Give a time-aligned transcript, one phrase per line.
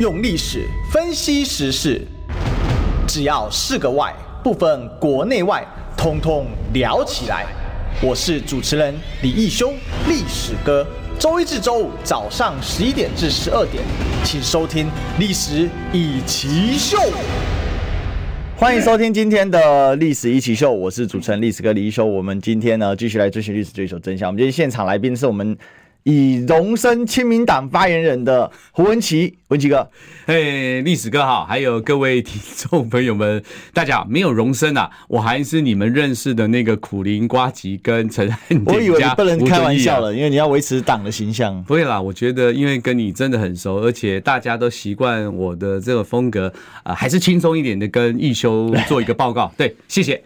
[0.00, 2.02] 用历史分析时事，
[3.06, 5.64] 只要是个“外”，不分国内外，
[5.96, 7.46] 通通聊起来。
[8.02, 9.72] 我是主持人李义修，
[10.08, 10.84] 历史哥。
[11.16, 13.84] 周一至周五早上十一点至十二点，
[14.24, 14.86] 请收听
[15.20, 16.98] 《历史一起秀》。
[18.56, 22.04] 欢迎收听今天的《历史一起秀》，我是主持人历史哥李义修。
[22.04, 24.28] 我们今天呢，继续来追寻历史，追求真相。
[24.28, 25.56] 我们今天现场来宾是我们。
[26.04, 29.88] 已荣升亲民党发言人的胡文琪，文琪哥，
[30.26, 33.42] 嘿，历史哥好，还有各位听众朋友们，
[33.72, 38.62] 大家好，没有荣升啊，我还是你们认识的那个苦苓瓜吉跟陈汉典。
[38.66, 41.64] 我以为你不能开玩笑了，因为你要维持党的形象。
[41.64, 49.50] 不会啦，我觉得因为跟你真的很熟，而且大家都习惯我的这个风格啊、呃，还是轻松一点的跟一休做一个报告。
[49.56, 50.22] 对，谢谢。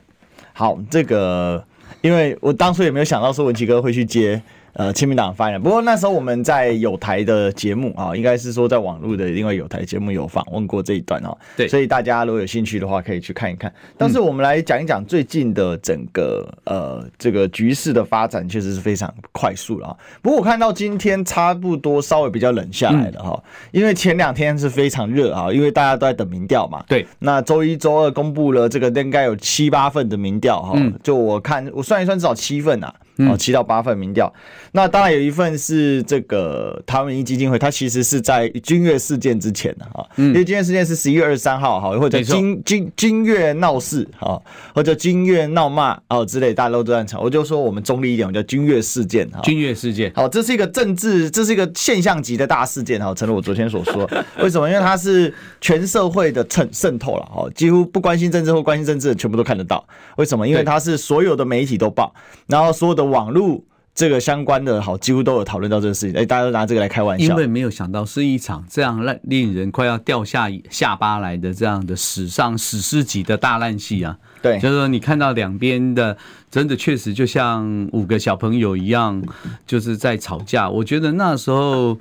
[0.53, 1.65] 好，这个
[2.01, 4.43] 因为我当初也没有想到说文琪哥会去接。
[4.79, 5.61] 呃，亲民党发言人。
[5.61, 11.37] 不过那时候我们在有台的节目啊，应该是说在网络的另外有台节目有访问过这一段哦。
[11.57, 13.75] 对，所以大家如果有兴趣的话，可以去看一看。
[13.97, 19.97] 但是我们来讲一讲最近的整个呃这个局势的发展，确实是非常快速了啊。
[20.23, 23.43] 不过我看到今天差不多稍微比较冷下来了哈，
[23.73, 26.85] 因为前两天是非常热啊，因为大家都在等民调嘛。
[26.87, 32.95] 对，那周一、周二公布了这个应该有七八份的民调哈，就我看我算一算，至少七份啊。
[33.27, 34.33] 哦，七到八份民调，
[34.71, 44.41] 那当然有一份是这个台湾民意基金会，它其实是在君悦事件之前的哈，因为君悦事件是十一月二十三号哈，或者君君君悦闹事哈，
[44.73, 54.09] 或者君悦闹骂哦之类，大家都都在吵，我就说我们中立一点，我叫君悦事件哈，君悦事件，好，这是一个政治，这是一个现象级的大事件哈，诚如我昨天所说，
[54.39, 54.69] 为什么？
[54.69, 59.85] 因为它是全社会的渗渗透了哈，几乎不关心政治或关心政治的全部都看得到，
[60.19, 60.47] 为什么？
[60.47, 62.15] 因为它是所有的媒体都报，
[62.47, 63.08] 然后所有的。
[63.09, 63.63] 网络
[63.95, 66.21] 这个相关的好，几乎都有讨论到这个事情。
[66.21, 74.17] 哎，大家都拿这个来开玩笑，因为没有想到是一场这样让令人快要掉下下巴来的这样的史上史诗级的大烂戏啊！
[74.41, 76.17] 对，就是说你看到两边的，
[76.49, 79.21] 真的确实就像五个小朋友一样，
[79.67, 80.71] 就是在吵架。
[80.71, 81.99] 我觉得那时候，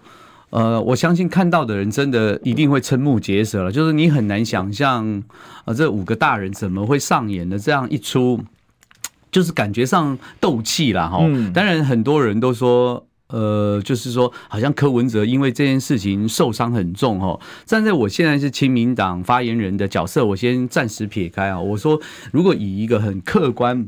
[0.52, 3.72] 呃，我相信看到的人真的一定会瞠目结舌了。
[3.72, 5.24] 就是你很难想象，
[5.66, 8.40] 呃，这五个大人怎么会上演的这样一出。
[9.38, 11.20] 就是感觉上斗气了哈，
[11.54, 17.40] 当然很多人都说，呃，就是说好像柯文哲因为这件事情受伤很重哈。
[17.64, 21.60] 站在我现在是亲民党发言人的角色，我先暂时撇开啊。
[21.60, 23.88] 我说，如果以一个很客观、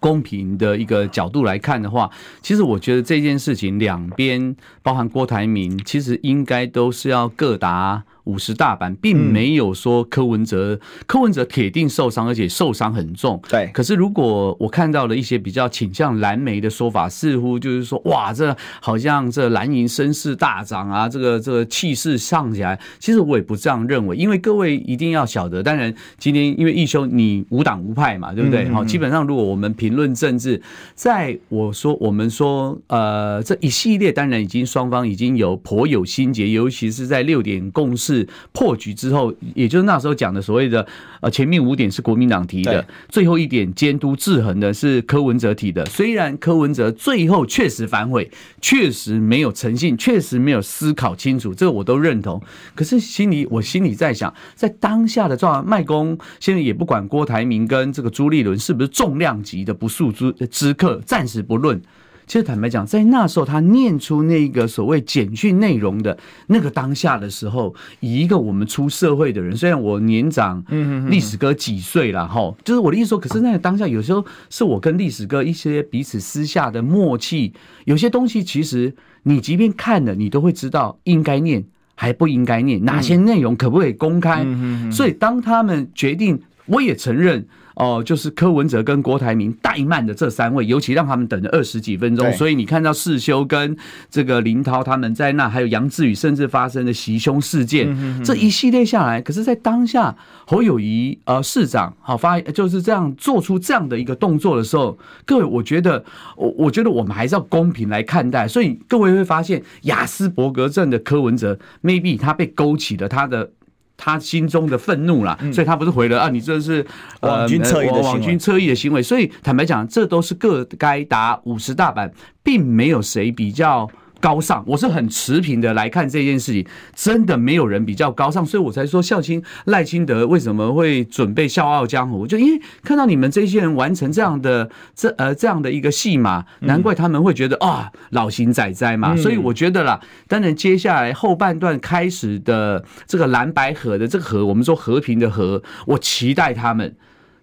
[0.00, 2.10] 公平的一个角度来看的话，
[2.42, 8.02] 其实我觉得这件事情两边，包含郭台铭，其实应该都是要各打。
[8.26, 13.40] 五十大板，并没有说柯文哲，嗯、柯文哲铁定受伤，而且受伤很重。
[13.48, 22.78] 对，可是如果我看到了一些比较倾向蓝媒的说法，似乎就是说，哇，这好像这蓝营声势大涨啊，这个这个气势上起来。
[22.98, 28.68] 其实我也不这样认为，因为各位一定要晓得，当然今天因为义修你无党无派嘛，对不对？
[28.70, 30.60] 好、嗯，基本上如果我们评论政治，
[30.94, 38.15] 在我说我们说呃这一系列，当然已经双方已经有颇有心结，尤其是在六点共识。
[38.52, 40.86] 破局之后，也就是那时候讲的所谓的
[41.20, 45.84] 呃前面五点是国民党提的，最后一点监督制衡的是柯文哲提的。
[45.86, 52.40] 虽然柯文哲最后确实反悔，确实没有诚信，确实没有思考清楚，这个我都认同。
[52.74, 61.80] 可是心里我心里在想，在当下的状况，麦公现在也不管郭台铭跟这个朱立伦是不是重量级的不速之之客，暂时不论。
[62.26, 77.52] 其实坦白讲，在那时候他念出那个所谓简讯内容的那个当下的时候，以一个我们出社会的人，虽然我年长嗯历史哥几岁了哈，就是我的意思说，可是那个当下有时候是我跟历史哥一些彼此私下的默契，
[77.84, 78.92] 有些东西其实
[79.22, 84.44] 你即便看了，你都会知道应该念还不应该念，哪些内容可不可以公开。
[84.90, 87.46] 所以当他们决定，我也承认。
[87.76, 93.76] 哦，就是柯文哲跟郭台铭怠慢的这三位，尤其让他们等了二十几分钟，所以你看到世修跟
[94.10, 100.16] 这个林涛他们在那，还有杨志宇，甚至发生的袭胸事件，这一系列下来，可是，在当下
[100.46, 106.02] 侯友谊呃市长好发就是这样做出这样的一个动作的时候，各位，我觉得
[106.34, 113.50] 我我觉得我们还是要公平来看待，所以各位会发现雅斯伯格症的柯文哲，maybe 他被勾起了他的。
[113.96, 116.86] 他心中的愤怒啦，所以他不是回了啊，你这是
[117.20, 119.02] 网军侧翼的网军侧翼的行为。
[119.02, 122.12] 所以坦白讲，这都是各该打五十大板，
[122.42, 123.88] 并没有谁比较
[124.20, 146.96] 高尚，我是很持平的来看这件事情，真的没有人比较高尚，所以我才说孝亲赖清德为什么会准备笑傲江湖，就因为看到你们这些人完成这样的 这呃这样的一个戏码，难怪他们会觉得啊老神在在嘛，所以我觉得啦，当然接下来后半段开始的这个蓝白河的这个河，我们说和平的和，我期待他们。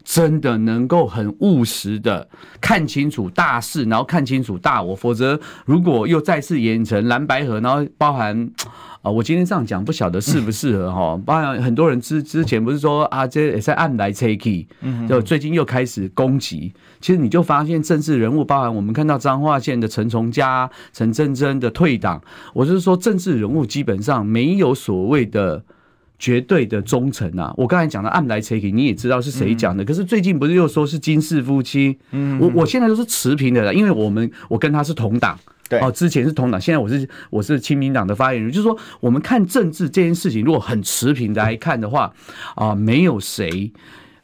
[0.04, 2.28] 真的能够很务实的
[2.60, 8.50] 看清楚大势，然后看清楚大我，否则如果又再次演成蓝白河，然后包含
[9.02, 14.66] 啊，我今天这样讲不晓得适不适合哈，包含很多人之之前不是说啊，这也在暗来 take，
[15.08, 22.22] 就最近又开始攻击，其实你就发现政治人物，包含我们看到彰化县的陈崇佳、陈真真的退党，
[22.54, 25.64] 我就是说政治人物基本上没有所谓的。
[26.20, 27.54] 绝对的忠诚啊！
[27.58, 29.84] 我刚才讲的暗来 take，你也知道是谁讲的。
[29.84, 31.98] 可是最近不是又说是金氏夫妻？
[32.12, 35.38] 嗯，我我现在都是持平的了，因为我们我跟他是同党，
[35.68, 38.52] 对哦，之前是同党，现在我是我是亲民党的发言人。
[38.52, 42.14] 就是说，我们看政治这件事情，如果很持平的来看的话，
[42.56, 43.72] 啊，没有谁。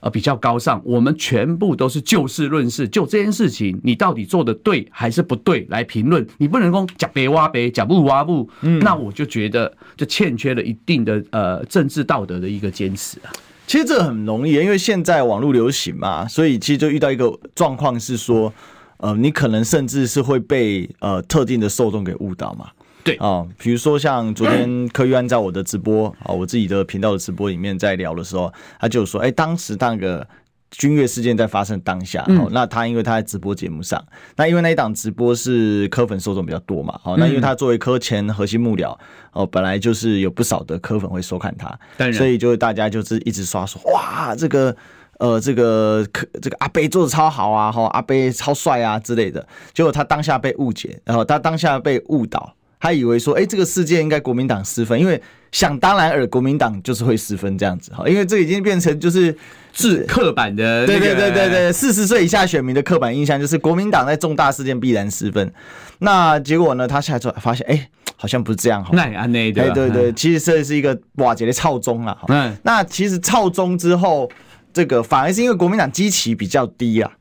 [0.01, 13.31] 呃，比较高尚，我们全部都是就事论事，就这件事情，你到底做的对还是不对来评论，你不能说假别挖别，假不挖不，嗯，那我就觉得就欠缺了一定的呃政治道德的一个坚持啊。
[13.67, 18.53] 其实这很容易，因为现在网络流行嘛，所以其实就遇到一个状况是说，
[18.97, 22.69] 呃，你可能甚至是会被呃特定的受众给误导嘛。
[23.09, 23.17] 对。
[23.17, 30.27] 啊，比如说像昨天柯玉安在我的直播啊，我自己的频道的直播里面在聊的时候，他就说，哎，当时那个
[30.71, 34.03] 君悦事件在发生当下，哦，那他因为他在直播节目上，
[34.35, 38.95] 那因为那一档直播是柯粉受众比较多嘛，哦，那因为他作为柯前核心幕僚，
[39.33, 44.75] 哦，本来就是有不少的柯粉会收看他，所以就大家就是一直刷说，哇，这个
[45.17, 52.53] 呃，这个柯这个阿贝做的超好啊，哈，阿贝超帅啊之类的，结果他当下被误解，然后他当下被误导。
[52.79, 55.21] 他以为说，哎，这个事件应该国民党失分，因为
[55.51, 59.35] 想当然尔，国民党就是会失分这样子哈，因为这已经变成就是
[59.73, 65.51] 是刻板的，对对对对对，四十岁以下选民的刻板印象就是国民党在重大事件必然失分。
[65.99, 68.91] 那结果呢，他下来之后发现，哎，好像不是这样哈。
[68.93, 72.17] 那安内对对对，其实这是一个瓦解的操中了。
[72.29, 74.31] 嗯，那其实操中之后，
[74.71, 77.11] 这个反而是因为国民党基期比较低啊。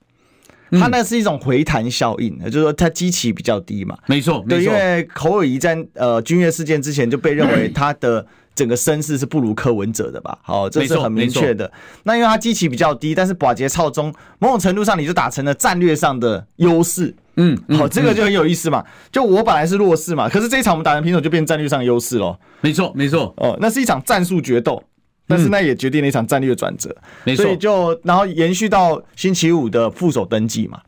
[0.72, 3.96] 他那是一种回弹效应，就是说他基期比较低嘛。
[4.06, 10.36] 没错，对，因为侯友宜在呃君悦事件之前就被认为他的整个声势是不如柯文哲的吧？
[10.42, 11.70] 好，这是很明确的。
[12.02, 17.14] 那因为他基期比较低，但是寡节操中，某种程度上你就打成了战略上的优势。
[17.36, 18.84] 嗯，好，这个就很有意思嘛。
[19.12, 22.36] 就我本来是弱势嘛，可是这一场我们打成平手就变战略上的优势喽。
[22.60, 23.32] 没错，没错。
[23.36, 24.82] 哦，那是一场战术决斗。
[25.28, 26.92] 但是那也决定了一场战略转折，
[27.36, 30.80] 所以就然后延续到星期五的副手登记嘛，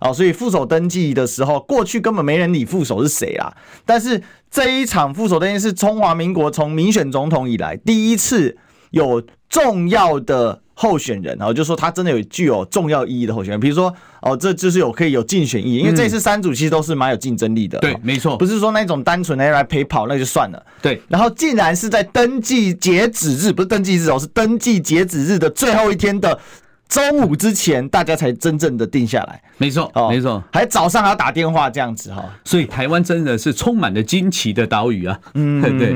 [0.00, 3.56] 哦，所以副手登记的时候，过去根本没人理副手是谁啦。
[3.86, 4.20] 但是
[4.50, 8.58] 这一场副手登记是中华民国从民选总统以来第一次
[8.90, 10.63] 有重要的。
[10.74, 17.78] 候选人，然后就说他真的有具有重要意义的候选人，比如说哦，这就是有可以有竞选意义，因为这次三组其实都是蛮有竞争力的。
[17.78, 20.60] 对，没错，不是说那种单纯的来陪跑那就算了。
[20.82, 26.36] 对，然后竟然是在登记截止日，不是登记日哦，是登记截止日的最后一天的
[26.88, 29.40] 中午之前，大家才真正的定下来。
[29.58, 35.20] 没错，哦，没错，还早上还要打电话这样子哈，所以台湾真的是充满了惊奇的岛屿啊。
[35.34, 35.94] 嗯， 对，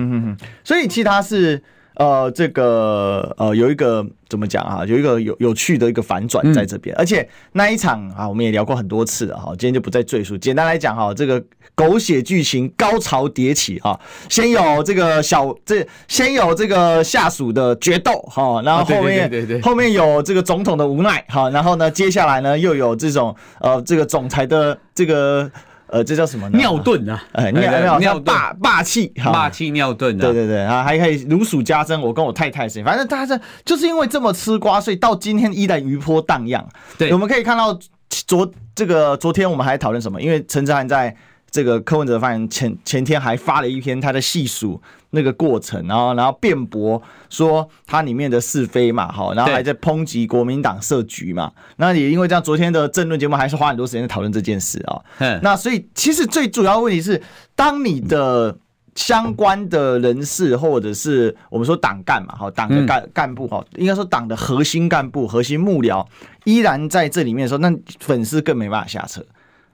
[0.63, 1.61] 所以其他是。
[1.99, 4.85] 呃，这个呃，有一个怎么讲啊？
[4.87, 10.39] 有一个有有趣的一个反转在这边，嗯、而且那一场啊，我们也聊过很多次了哈，今天就不再赘述。
[10.39, 11.43] 简单来讲哈，这个
[11.75, 13.99] 狗血剧情高潮迭起哈，
[14.29, 25.51] 先有这个小这先有这个下属的决斗哈，然后后面、后面有这个总统的无奈哈，然后呢，接下来呢又有这种呃这个总裁的这个。
[25.89, 26.59] 呃，这叫什么呢？
[26.59, 27.25] 尿遁啊！
[27.33, 30.21] 哎，尿尿尿霸霸气，霸气尿遁啊！
[30.21, 32.01] 对对对啊，还可以如数家珍。
[32.01, 36.67] 我跟我太太是，反正大家这就是因为这么吃瓜，所以到今天依然余波荡漾。
[36.97, 37.79] 对，我们可以看到
[38.09, 40.21] 昨这个昨天我们还讨论什么？
[40.21, 41.15] 因为陈哲涵在。
[41.51, 47.01] 这个柯文哲发言前前天还发了一篇他的细数那个过程，然后然后辩驳
[47.31, 55.01] 说他里面的是非嘛，好，然后还在抨击国民党设局嘛，那也因为这样，昨天的政论节目还是花很多时间在讨论这件事啊。
[55.43, 57.23] 那所以其实最主要问题是，
[57.55, 58.55] 当你的
[58.95, 66.07] 相关的人士或者是我们说党干嘛，哈，党的干干部哈，应该说党的核心干部、核心幕僚
[66.45, 69.25] 依然在这里面的时候，那粉丝更没办法下车。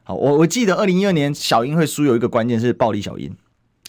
[0.05, 3.35] 好，我我记得二零一二年小英会输有一个关键是暴力小英，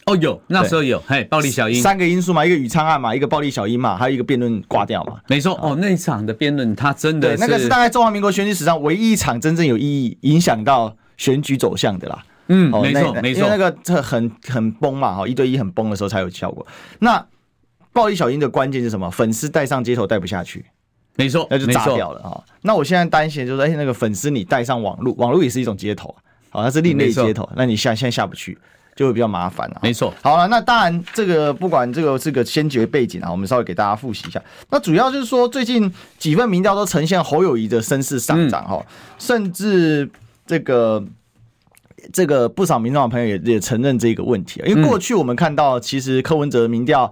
[0.05, 1.81] 哦，有那时候有，嘿，暴力小英。
[1.81, 12.23] 三个因素嘛，一个宇昌案嘛，一个暴力小英嘛，还有一个辩论挂掉嘛，没错，哦，那一场的辩论他真的对，那个是大概中华民国选举史上唯一一场真正有意义影响到选举走向的啦。
[12.47, 16.65] 嗯，没错没错，因为那个这很很崩嘛，哈，一对一很崩的时候才有效果。
[16.99, 17.25] 那
[17.91, 19.09] 暴力小英的关键是什么？
[19.09, 20.65] 粉丝带上街头带不下去，
[21.15, 22.43] 没错，那就炸掉了哈。
[22.61, 26.15] 那我现在担心就是，哎，那个粉丝你带上网络，网络也是一种街头，
[26.49, 28.57] 好，它是另类接头，那你下现在下不去。
[28.95, 30.13] 就会比较麻烦了，没错。
[30.21, 34.41] 好了，那当然，这个不管这个这个先决背景啊，我们稍微给大家复习一下。
[34.69, 38.85] 那主要就是说，最近几份民调都呈现侯友谊的声势上涨哈，嗯、
[39.19, 40.09] 甚至
[40.47, 41.03] 这个
[42.13, 44.63] 这个不少民众朋友也也承认这个问题。
[44.65, 47.11] 因为过去我们看到，其实柯文哲民调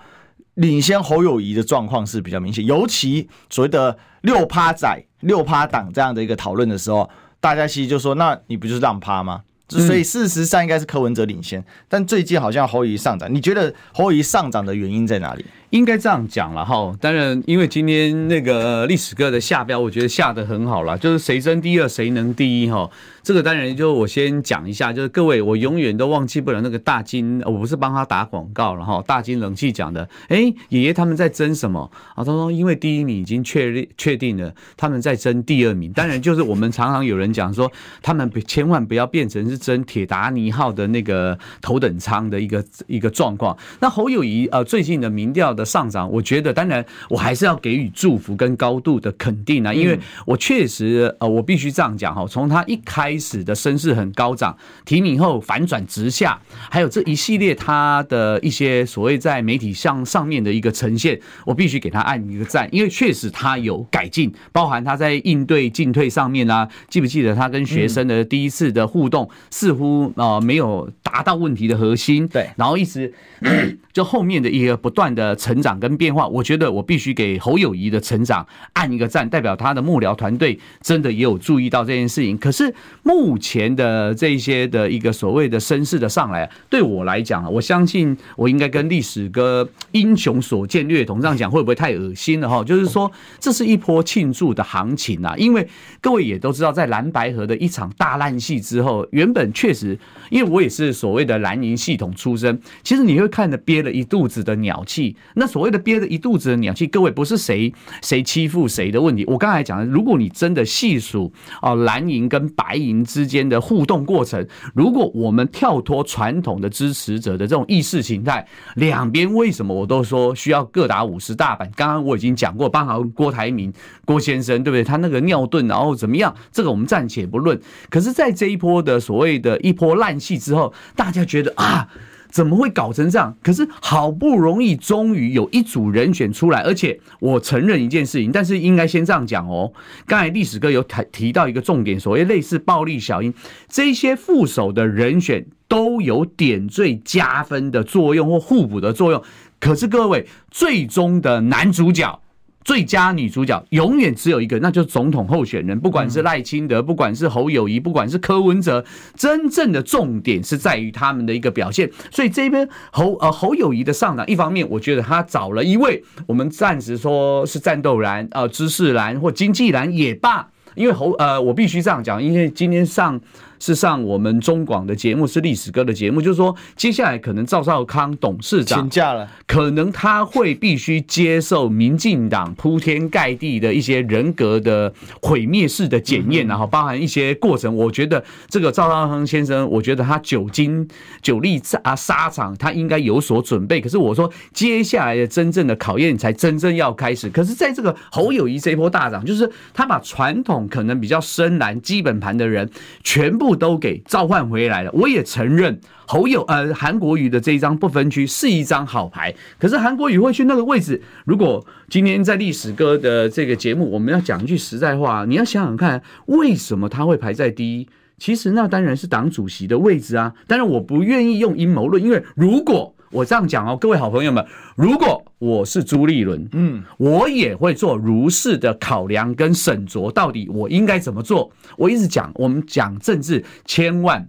[0.55, 9.41] 领先侯友谊的状况是比较明显，尤其所谓的六趴仔、六趴党这样的一个讨论的时候，大家其实就说：那你不就是让趴吗？
[9.69, 13.33] 所以事实上应该是柯文哲领先，但最近好像侯友谊上涨。
[13.33, 15.43] 你觉得侯友谊上涨的原因在哪里？
[15.73, 16.95] 应该这样讲了哈。
[17.01, 22.87] 当然，因为今天那个历史哥的下标，我觉得下的很好了，就是谁争第二，谁能第一哈。
[23.23, 29.01] 这个当然就我先讲一下，就是各位，我永远都忘记不了那个大金，我不是帮他打广告了哈。
[29.07, 32.17] 大金冷气讲的，哎，爷爷他们在争什么啊？
[32.17, 35.91] 他说因为第一名已经确认确定了，他们在争第二名。
[35.93, 37.71] 当然就是我们常常有人讲说，
[38.03, 43.57] 他们千万不要变成是争铁达尼号的那个头等舱的一个一个状况。
[43.79, 53.17] 那侯友谊呃最近的民调的上涨，我觉得当然我还是要给予祝福跟高度的肯定啊，因为我确实呃我必须这样讲哈，从他一开。
[53.23, 56.37] 始的声势很高涨，提名后反转直下，
[56.69, 73.13] 还有这一系列他的一些所谓在媒体上上面的一个呈现，我必须给他按一个赞，因为确实他有改进，包含他在应对进退上面啊，记不记得他跟学生的第一次的互动，似乎呃没有达到问题的核心，对，然后一直
[73.93, 82.73] 就后面的一个不断的成成长跟变化，我觉得我必须给侯友宜的成长按一个赞，代表他的幕僚团队真的也有注意到这件事情，可是。
[83.03, 92.63] 目前的这些的一个所谓的声势的上来，对我来讲，我相信我应该跟历史哥英雄所见略同，这样讲会不会太恶心了哈？
[92.63, 95.67] 就是说，这是一波庆祝的行情啊，因为
[95.99, 105.15] 各位也都知道，在蓝白河的一场大烂戏之后，原本确实，因为我也是所谓的蓝营系统出身，其实你会看着憋了一肚子的鸟气。
[105.35, 109.25] 那那所谓的憋着一肚子的鸟气，各位不是谁谁欺负谁的问题。
[109.27, 112.93] 我刚才讲的，如果你真的细数啊，蓝银跟白银。
[113.03, 121.69] 之间的互动过程，如果我们跳脱传统的支持者的这种意识形态，两边为什么我都说需要各打五十大板？
[121.75, 123.71] 刚刚我已经讲过，包含郭台铭
[124.05, 124.83] 郭先生，对不对？
[124.83, 126.33] 他那个尿遁，然后怎么样？
[126.51, 127.59] 这个我们暂且不论。
[127.89, 131.89] 可是，在这一波的所谓的一波烂戏之后，大家觉得啊。
[132.33, 133.37] 怎么会搞成这样？
[133.43, 139.71] 可是好不容易，终于有一组人选出来，而且我承认一件事情，但是应该先这样讲哦。
[140.07, 143.31] 刚才历史哥有提提到一个重点，所谓类似暴力小英
[143.69, 149.23] 这些副手的人选都有点缀加分的作用或互补的作用。
[149.59, 152.22] 可是各位，最终的男主角。
[152.63, 155.79] 最佳女主角永远只有一个，那就是总统候选人。
[155.79, 158.83] 不管是赖清德，不管是侯友谊，不管是柯文哲，
[159.15, 161.89] 真正的重点是在于他们的一个表现。
[162.11, 173.19] 所以这边侯呃侯友谊的上涨，一方面我觉得他找了一位，我们暂时说是战斗蓝呃知识蓝或经济蓝也罢，因为侯呃我必须这样讲，因为今天上。
[173.63, 187.73] 是上我们中广的节目，是历史哥的节目，就是说，接下来可能赵少康董事长请假了，可能他会必须接受民进党铺天盖地的一些人格的毁灭式的检验，然后包含一些过程。
[187.73, 190.85] 我觉得这个赵少康先生，我觉得他久经
[191.21, 193.79] 久历啊沙场，他应该有所准备。
[193.79, 197.29] 可是我说，接下来的真正的考验才真正要开始。
[197.29, 202.69] 可是，在这个侯友谊这一波大涨，就是他把传统可能比较深蓝基本盘的人
[203.05, 203.52] 全部。
[203.55, 204.91] 都给召唤回来了。
[204.93, 209.33] 我也承认侯友呃韩国瑜的这一张不分区是一张好牌。
[209.59, 211.01] 可是韩国瑜会去那个位置？
[211.25, 217.87] 如果今天在历史哥的这个节目，我们要讲一句实在话，你要想想看，为什么他会排在第一？
[218.19, 220.33] 其实那当然是党主席的位置啊。
[220.47, 224.43] 当然我不愿意用阴谋论，因为如果我这样讲哦，各位好朋友们，
[224.75, 231.51] 如果我是朱立伦，嗯，我也会做如是的考量跟审酌，到底我应该怎么做？
[231.77, 234.27] 我一直讲，我们讲政治，千万。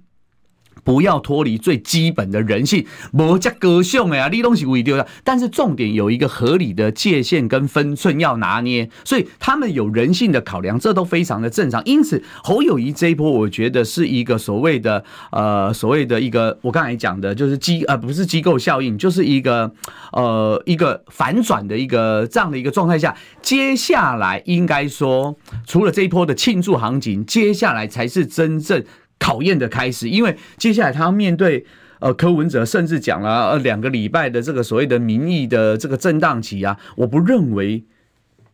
[0.85, 5.07] 不要脱离最基本的人性，没加高尚呀，你东西会丢掉。
[5.25, 11.83] 但是重点有一个合理的界限跟分寸要拿捏，所以他们有人性的考量，这都非常的正常。
[11.85, 19.73] 因此，侯友宜这一波，我觉得是一个所谓的呃所谓的一个我刚才讲的，就是机呃不是机构效应，就是一个
[20.13, 25.37] 呃一个反转的一个这样的一个状态下，接下来应该说，
[25.67, 28.85] 除了这一波的庆祝行情，接下来才是真正。
[29.19, 31.65] 考验的开始，因为接下来他要面对
[32.01, 37.85] 呃柯文哲，甚至讲了呃两个礼拜的这个所谓的民意的这个震荡期啊，我不认为。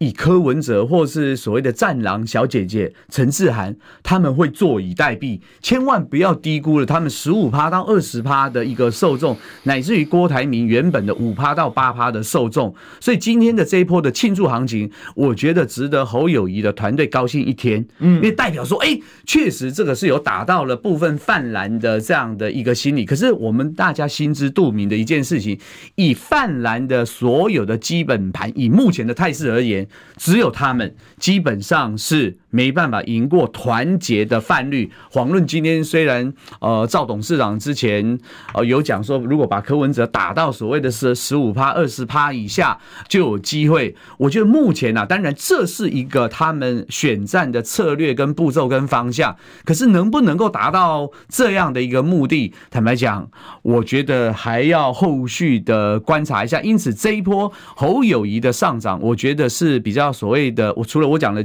[0.00, 12.74] 以柯文哲或是所谓的战狼小姐姐陈志涵，他们会坐以待毙，千万不要低估了他们十五趴到二十趴的一个受众，乃至于郭台铭原本的五趴到八趴的受众。
[12.98, 23.04] 所以今天的这一波的庆祝行情，我觉得值得侯友谊的团队高兴一天，嗯，因为代表说，哎，确实这个是有打到了部分泛蓝的这样的一个心理。
[23.04, 25.60] 可是我们大家心知肚明的一件事情，
[25.96, 29.86] 以泛蓝的所有的基本盘，以目前的态势而言。
[30.16, 34.90] 只有他们基本上是没办法赢过团结的泛绿。
[35.12, 38.18] 遑论今天虽然呃赵董事长之前
[38.54, 42.78] 呃有讲说，如果把柯文哲打到所谓的是十五趴二十趴以下
[43.08, 43.96] 就有机会。
[44.18, 49.34] 我觉得目前啊，当然这是一个他们选战的策略跟步骤跟方向。
[49.64, 53.28] 可是能不能够达到这样的一个目的，坦白讲，
[53.62, 56.60] 我觉得还要后续的观察一下。
[56.60, 59.80] 因此这一波侯友谊的上涨，我觉得是。
[59.80, 61.42] 比较所谓的，我除了我讲的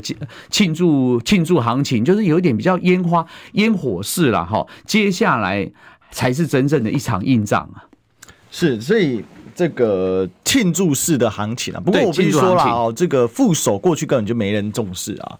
[0.49, 4.65] 庆祝庆祝行情，就是有一点比较烟花烟火式了哈。
[4.85, 5.69] 接下来
[6.11, 7.83] 才是真正的一场硬仗啊！
[8.51, 9.23] 是，所以
[9.53, 15.39] 这个庆祝式的行情啊，不过我必须说了哦，这个副手过去根本就没人重视啊。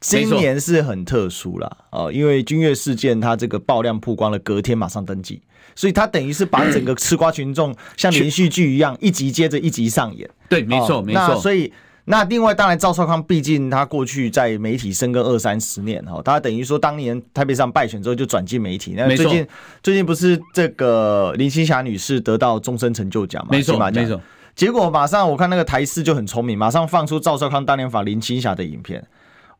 [0.00, 5.40] 今年是很特殊了啊，因为君越事件，它这个爆量曝光了，隔天马上登记，
[5.74, 10.28] 所以它等于是把整个吃瓜群众像连续剧一样，一集接着一集上演。
[10.48, 11.36] 对，没错，没错。
[11.40, 11.72] 所以。
[12.04, 18.94] 那另外，当然赵少康，毕竟他过去在媒体深耕二三十年哈，他等于说当年台北上败选之后就转进媒体。
[18.96, 19.46] 那最近
[19.82, 23.48] 最近不是这个林青霞女士得到终身成就奖嘛？
[23.52, 24.20] 没错，没错。
[24.54, 29.02] 结果马上我看那个台视就很聪明，马上放出赵少康当年访林青霞的影片。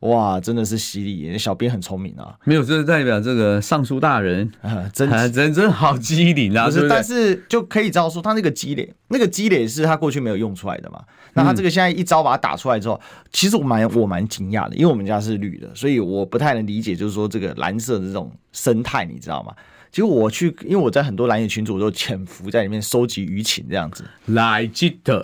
[0.03, 1.37] 哇，真的是犀利！
[1.37, 2.35] 小编很聪明啊。
[2.43, 6.65] 没有，这是代表这个尚书大人啊，真真真好机灵啊！
[6.65, 6.95] 不是，对不对？
[6.95, 11.01] 但是就可以知道说，他那个积累，那个积累是他过去没有用出来的嘛。
[11.33, 12.99] 那他这个现在一招把它打出来之后，
[13.31, 19.53] 其实我蛮我蛮惊讶的，因为我们家是绿的，所以我不太能理解，就是说这个蓝色的这种生态，你知道吗？
[19.89, 25.23] 其实我去，因为我在很多蓝眼群组都潜伏在里面收集舆情这样子，来记得，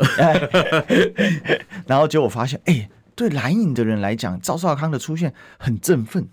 [1.85, 2.89] 然后结果我发现，哎、欸。
[3.19, 6.25] 对蓝营的人来讲，赵少康的出现很振奋，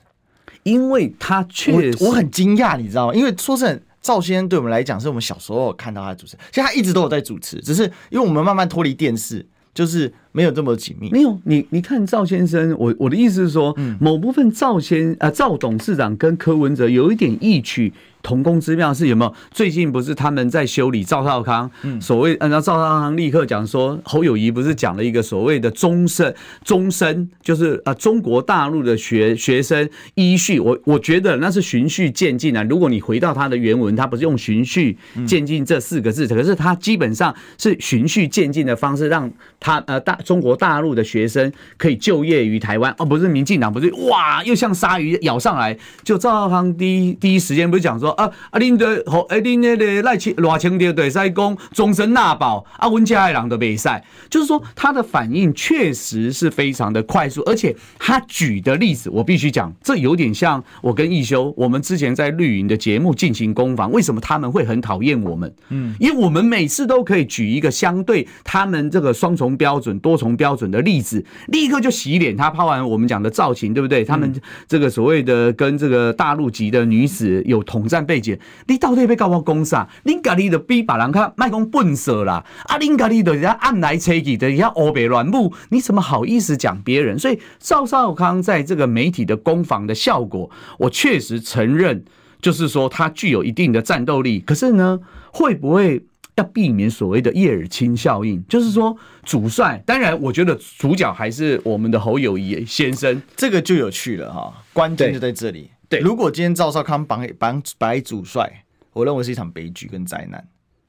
[0.62, 3.14] 因为他确实我，我很惊讶，你知道吗？
[3.14, 9.44] 因为说真的，赵先生对我们来讲，是我们小时候看到他的主持，其实他一直都有在主持，只是因为我们慢慢脱离电视，
[9.74, 11.08] 就是没有这么紧密。
[11.10, 17.90] 没有，你你看赵先生，我我的意思是说，嗯、某部分赵先呃赵董事长跟柯文哲有一点异曲。
[18.22, 19.32] 同工之妙是有没有？
[19.52, 32.64] 最近不是他们在修理赵少康，嗯所谓按照赵少康立刻讲说，侯友宜不是讲了一个所谓的终身终身，就是呃中国大陆的学学生依序，我我觉得那是循序渐进啊。
[32.64, 42.92] 如果你回到他的原文，他不是用循序渐进这四个字，可是他基本上是循序渐进的方式，让他呃大中国大陆的学生可以就业于台湾。
[42.98, 48.10] 哦，不是民进党，不是哇，又像鲨鱼咬上来，就赵少康第一第一时间不是讲说。
[48.16, 48.58] 啊啊！
[48.58, 65.54] 恁的好，哎，恁那个赖清赖清德对在讲终身纳保啊，温家爱郎的比赛，就是说他的反应确实是非常的快速，而且他举的例子，我必须讲，这有点像我跟易修，我们之前在绿营的节目进行攻防，为什么他们会很讨厌我们？
[65.68, 72.36] 嗯，因为我们每次都可以举一个相对他们这个双重标准、多重标准的例子，立刻就洗脸。
[72.36, 74.04] 他抛完我们讲的造型，对不对？
[74.04, 74.32] 他们
[74.66, 78.06] 这个所谓的跟这个大陆籍的女子有统战。
[78.06, 79.88] 背景，你到底要跟我讲啥？
[80.04, 87.18] 你家里的逼把人看卖讲笨色啦，啊，你家里的人家按来切去的，人家欧北乱舞，你怎么好意思讲别人？
[87.18, 90.48] 所以赵少康在这个媒体的攻防的效果，
[90.78, 92.04] 我确实承认，
[92.40, 94.38] 就是说他具有一定的战斗力。
[94.38, 95.00] 可是呢，
[95.32, 96.04] 会不会
[96.36, 98.42] 要避免所谓的叶尔钦效应？
[98.46, 105.70] 就是说主帅，当然我觉得主角还是我们的侯友谊先生，这个就有趣了哈，关键就在这里。
[105.88, 110.46] 对，如果今天赵少康绑绑白主帅，我认为是一场悲剧跟灾难。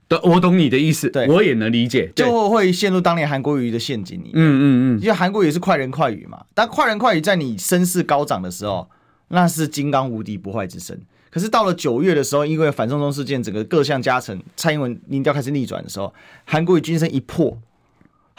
[0.10, 4.34] 对，我懂你的意思，对，我也能理解，就会陷入当年韩国瑜的陷阱里面。
[4.36, 8.90] 嗯嗯嗯，因为韩国瑜是快人快语嘛，但快人快语在你声势高涨的时候，
[9.28, 11.02] 那是金刚无敌不坏之身。
[11.30, 16.14] 可是到了九月的时候，因为反送中事件整个各项加成，蔡英文民调开始逆转的时候，
[16.46, 17.58] 韩国瑜军声一破。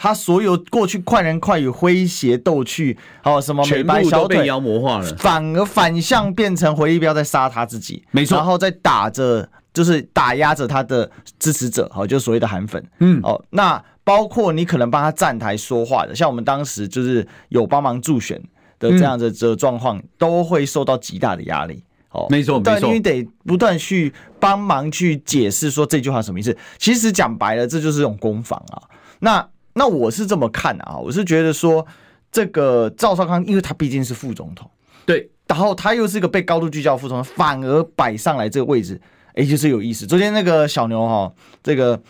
[0.01, 18.41] 他所有过去快人快语、诙谐逗趣，还有什么美白小腿，被妖魔化了，反而反向变成回力镖在杀他自己，没错，然后再打着，就是打压着他的支持者，好，就是所谓的韩粉，嗯，哦，那包括你可能帮他站台说话的，像我们当时就是有帮忙助选
[18.79, 21.83] 的这样的这状况，都会受到极大的压力。
[22.11, 26.55] 哦，没错，没错，你得不断去帮忙去解释说这句话什么意思。
[26.79, 28.81] 其实讲白了，这就是一种攻防啊。
[29.19, 31.85] 那那我是这么看啊，我是觉得说
[32.31, 34.67] 这个赵少康，因为他毕竟是副总统，
[35.05, 38.99] 对，然后他又是一个被高度聚焦的副总统，反而摆上来这个位置，
[39.35, 40.07] 哎，就是有意思。
[40.07, 42.01] 昨天那个小牛哈，这个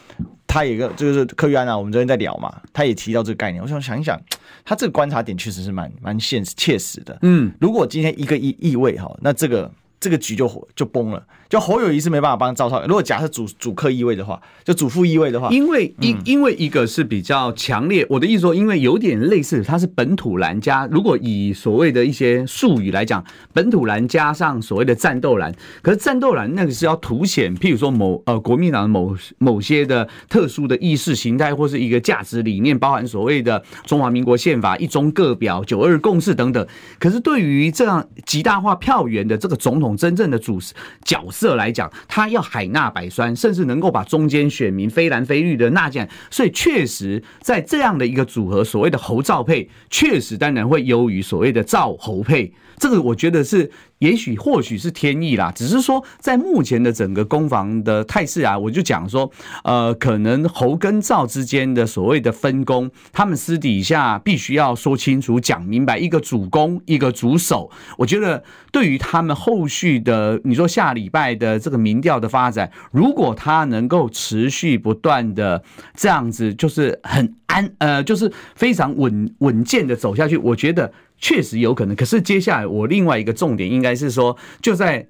[0.47, 3.61] 他也个就是柯玉安啊，我们昨天在聊嘛，他也提到这个概念。
[3.61, 4.17] 我想想一想，
[4.63, 7.19] 他这个观察点确实是蛮蛮现实切实的。
[7.23, 9.69] 嗯，如果今天一个议议位哈，那这个。
[9.99, 12.87] 这个局就就崩了，就侯友谊是没办法帮赵少康。
[12.87, 36.65] 如果假设主主客意味的话，就主副意味的话，因为因因为一个是比较强烈，我的意思说，因为有点类似，它是本土蓝加，如果以所谓的一些术语来讲，本土蓝加上所谓的战斗蓝，可是战斗蓝那个是要凸显，譬如说某呃国民党某某些的特殊的意识形态或是一个价值理念，包含所谓的中华民国宪法、一中各表、九二共识等等。
[36.99, 39.88] 可是对于这样极大化票源的这个总统。
[39.95, 40.59] 真正的主
[41.03, 52.53] 角色来讲，他要海纳百川，甚至能够把中间选民非蓝非绿的纳进来，所以确实在这样的一个组合，所谓的侯赵配，确实当然会优于所谓的赵侯配。
[52.77, 55.51] 这个我觉得是，也许或许是天意啦。
[55.55, 59.31] 只是说，在目前的整个攻防的态势啊，我就讲说，
[59.63, 67.69] 呃，可能侯跟赵之间的所谓的分工，他们私底下必须要说清楚、讲明白，一个主攻，一个主守。
[67.97, 75.63] 我觉得对于他们后续的，你说下礼拜的这个民调的发展，如果他能够持续不断的
[75.95, 80.91] 这样子，就是很安，呃，就是非常稳稳健的走下去，我觉得。
[81.19, 85.05] 确实有可能，可是接下来我另外一个重点应该是说，就在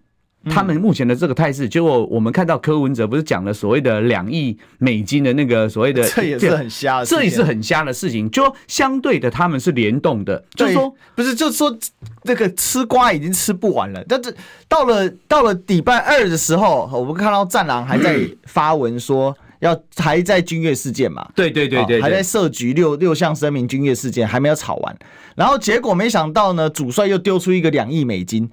[0.49, 8.31] 他们目前的这个态势，结果我们看到柯文哲不是讲了所谓的两亿美金的那个所谓的， 这也是很瞎的，这也是很瞎的事情。
[8.31, 11.77] 就相对的，他们是联动的，就是说不是，就是说
[12.23, 14.03] 那个吃瓜已经吃不完了。
[14.07, 14.33] 但是
[14.67, 19.35] 到了到了礼拜二的时候，我们看到战狼还在发文说。
[19.59, 21.27] 要还在军乐事件嘛？
[21.35, 24.97] 对对对对，还在设局六六项声明，军乐事件还没有吵完，
[25.35, 28.49] 然后结果没想到呢，主帅又丢出一个两亿美金，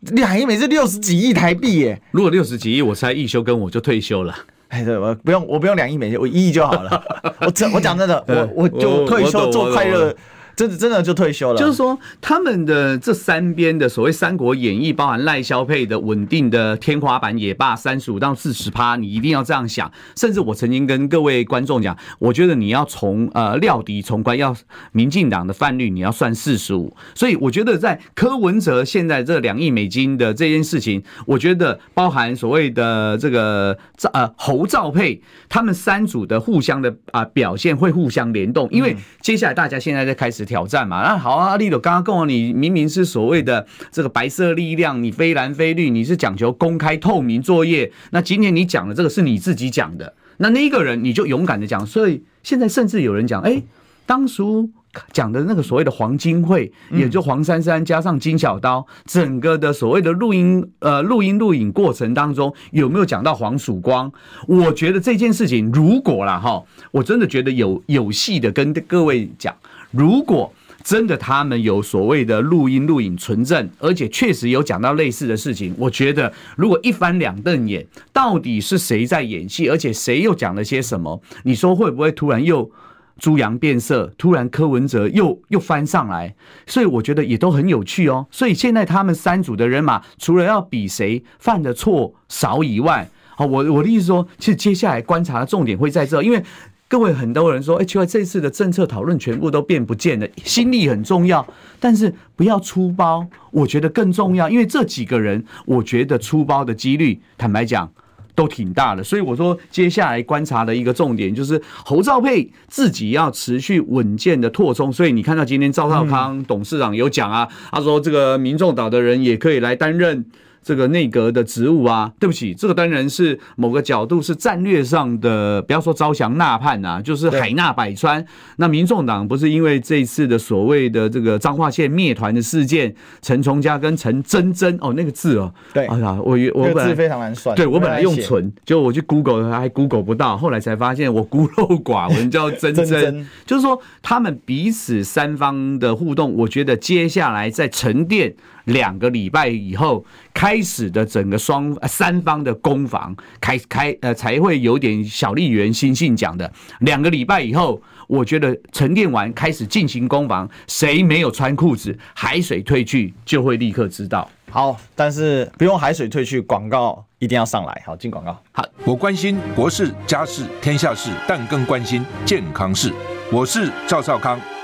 [0.00, 2.00] 两亿美金六十几亿台币耶！
[2.10, 4.34] 如果六十几亿，我猜一休跟我就退休了。
[4.68, 7.02] 哎，对，我不用，我不用两亿美金，我一亿就好了。
[7.42, 10.14] 我真我讲真的，我我就 退休做快乐。
[10.56, 19.92] 真的真的就退休了，就是说他们的这三边的所谓《三国演义》，包含赖萧配的稳定的天花板也罢，三十五到四十趴，你一定要这样想。
[20.16, 24.56] 甚至我曾经跟各位观众讲，我觉得你要从呃料敌从宽，要
[24.92, 26.96] 民进党的泛绿，你要算四十五。
[27.14, 33.76] 所以我觉得在柯文哲现在这两亿美金的这件事情，我觉得包含所谓的这个
[34.14, 40.45] 呃侯赵配，他们三组的互相的啊、呃、表现会互相联动，因为接下来大家现在在开始。
[40.46, 47.92] 挑战嘛，那好啊，阿力斗刚刚跟我，你明明是所谓的这个白色力量，你非蓝非绿，你是讲求公开透明作业。
[48.12, 51.84] 那今天你讲的这个是你自己讲的，那那一个人你就勇敢的讲。
[51.84, 53.62] 所以现在甚至有人讲，哎，
[54.06, 54.70] 当初
[55.12, 64.10] 讲的那个所谓的黄金会，也就黄珊珊加上金小刀，整个的所谓的录音呃录音录影过程当中有没有讲到黄曙光？
[64.46, 69.54] 我觉得这件事情如果啦哈，我真的觉得有有戏的跟各位讲。
[69.96, 70.52] 如果
[70.84, 81.20] 真的他们有所谓的录音录影存证，而且确实有讲到类似的事情，我觉得如果一翻两瞪眼，到底是谁在演戏，而且谁又讲了些什么？
[81.42, 82.70] 你说会不会突然又
[83.18, 84.12] 猪羊变色？
[84.16, 86.36] 突然柯文哲又又翻上来？
[86.68, 88.28] 所以我觉得也都很有趣哦。
[88.30, 96.40] 所以现在他们三组的人马，除了要比谁犯的错少以外，好，我我的意思说，其实接下来观察的重点会在这，因为。
[96.88, 100.28] 各位很多人说，哎，奇怪，这次的政策讨论全部都变不见了。
[100.44, 101.44] 心力很重要，
[101.80, 104.48] 但是不要出包，我觉得更重要。
[104.48, 107.90] 因为这几个人，我觉得出包的几率，坦白讲，
[108.36, 109.02] 都挺大的。
[109.02, 114.92] 所以我说，接下来观察的一个重点就是侯兆佩自己要持续稳健的扩充。
[114.92, 120.24] 所以你看到今天赵少康董事长有讲啊，他说这个民众党的人也可以来担任。
[120.66, 128.26] 这个内阁的职务啊，对不起，这个当然是某个角度是战略上的，不要说招降纳叛啊，就是海纳百川。
[128.56, 148.34] 那民众党不是因为这一次的所谓的这个彰化县灭团的事件，陈崇嘉跟陈真真哦，那个字哦，对，哎呀，我我本来字非常难算，对我本来用存，就我去 Google 还 Google 不到，后来才发现我孤陋寡闻，叫真真， 真真，就是说他们彼此三方的互动，我觉得接下来在沉淀。
[148.66, 156.50] 两个礼拜以后开始的整个双三方的攻防开开呃才会有点小笠原欣幸讲的
[156.80, 164.28] 两个礼拜以后，我觉得沉淀完开始进行攻防，谁没有穿裤子，海水退去就会立刻知道。
[164.48, 167.82] 好，但是不用海水退去，广告一定要上来。
[167.84, 168.40] 好，进广告。
[168.52, 172.92] 好，我关心国事、家事、天下事，但更关心健康事。
[173.32, 174.40] 我是赵少康，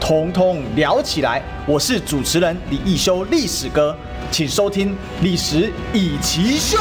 [0.00, 1.42] 统统聊起来。
[1.66, 3.94] 我是主持人李一修，历史哥。
[4.30, 4.90] 请收听
[5.22, 6.78] 《历史以奇秀》。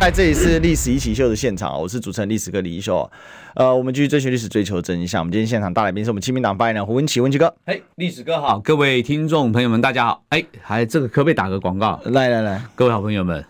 [0.00, 3.10] 在这里是《历史一起秀》的现场，我是主持人历史哥李一修。
[3.54, 5.20] 呃，我们继续追寻历史，追求真相。
[5.20, 7.52] 我们今天现场大来宾是我们亲民党发言人胡文琪，文琪哥。
[7.64, 10.22] 哎，历史哥好，各位听众朋友们，大家好。
[10.28, 12.00] 哎，还这个可不可以打个广告？
[12.04, 13.44] 来来来，各位好朋友们，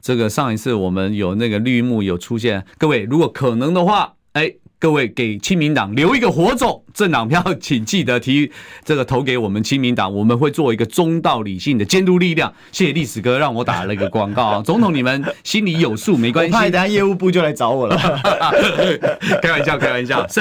[0.00, 4.54] 这个上一次我们有那个绿幕有出现，各位如果可能的话，哎。
[4.80, 8.50] 各位给亲民党留一个火种，政党票，请记得提
[8.82, 12.52] 这个投给我们亲民党，我们会做一个中道理性的监督力量。
[12.72, 16.52] 谢谢历史哥让我打了一个广告啊，总统你们心里有数，没关系。
[16.52, 17.96] 等下业务部就来找我了，
[19.42, 20.40] 开玩笑，开玩笑，是。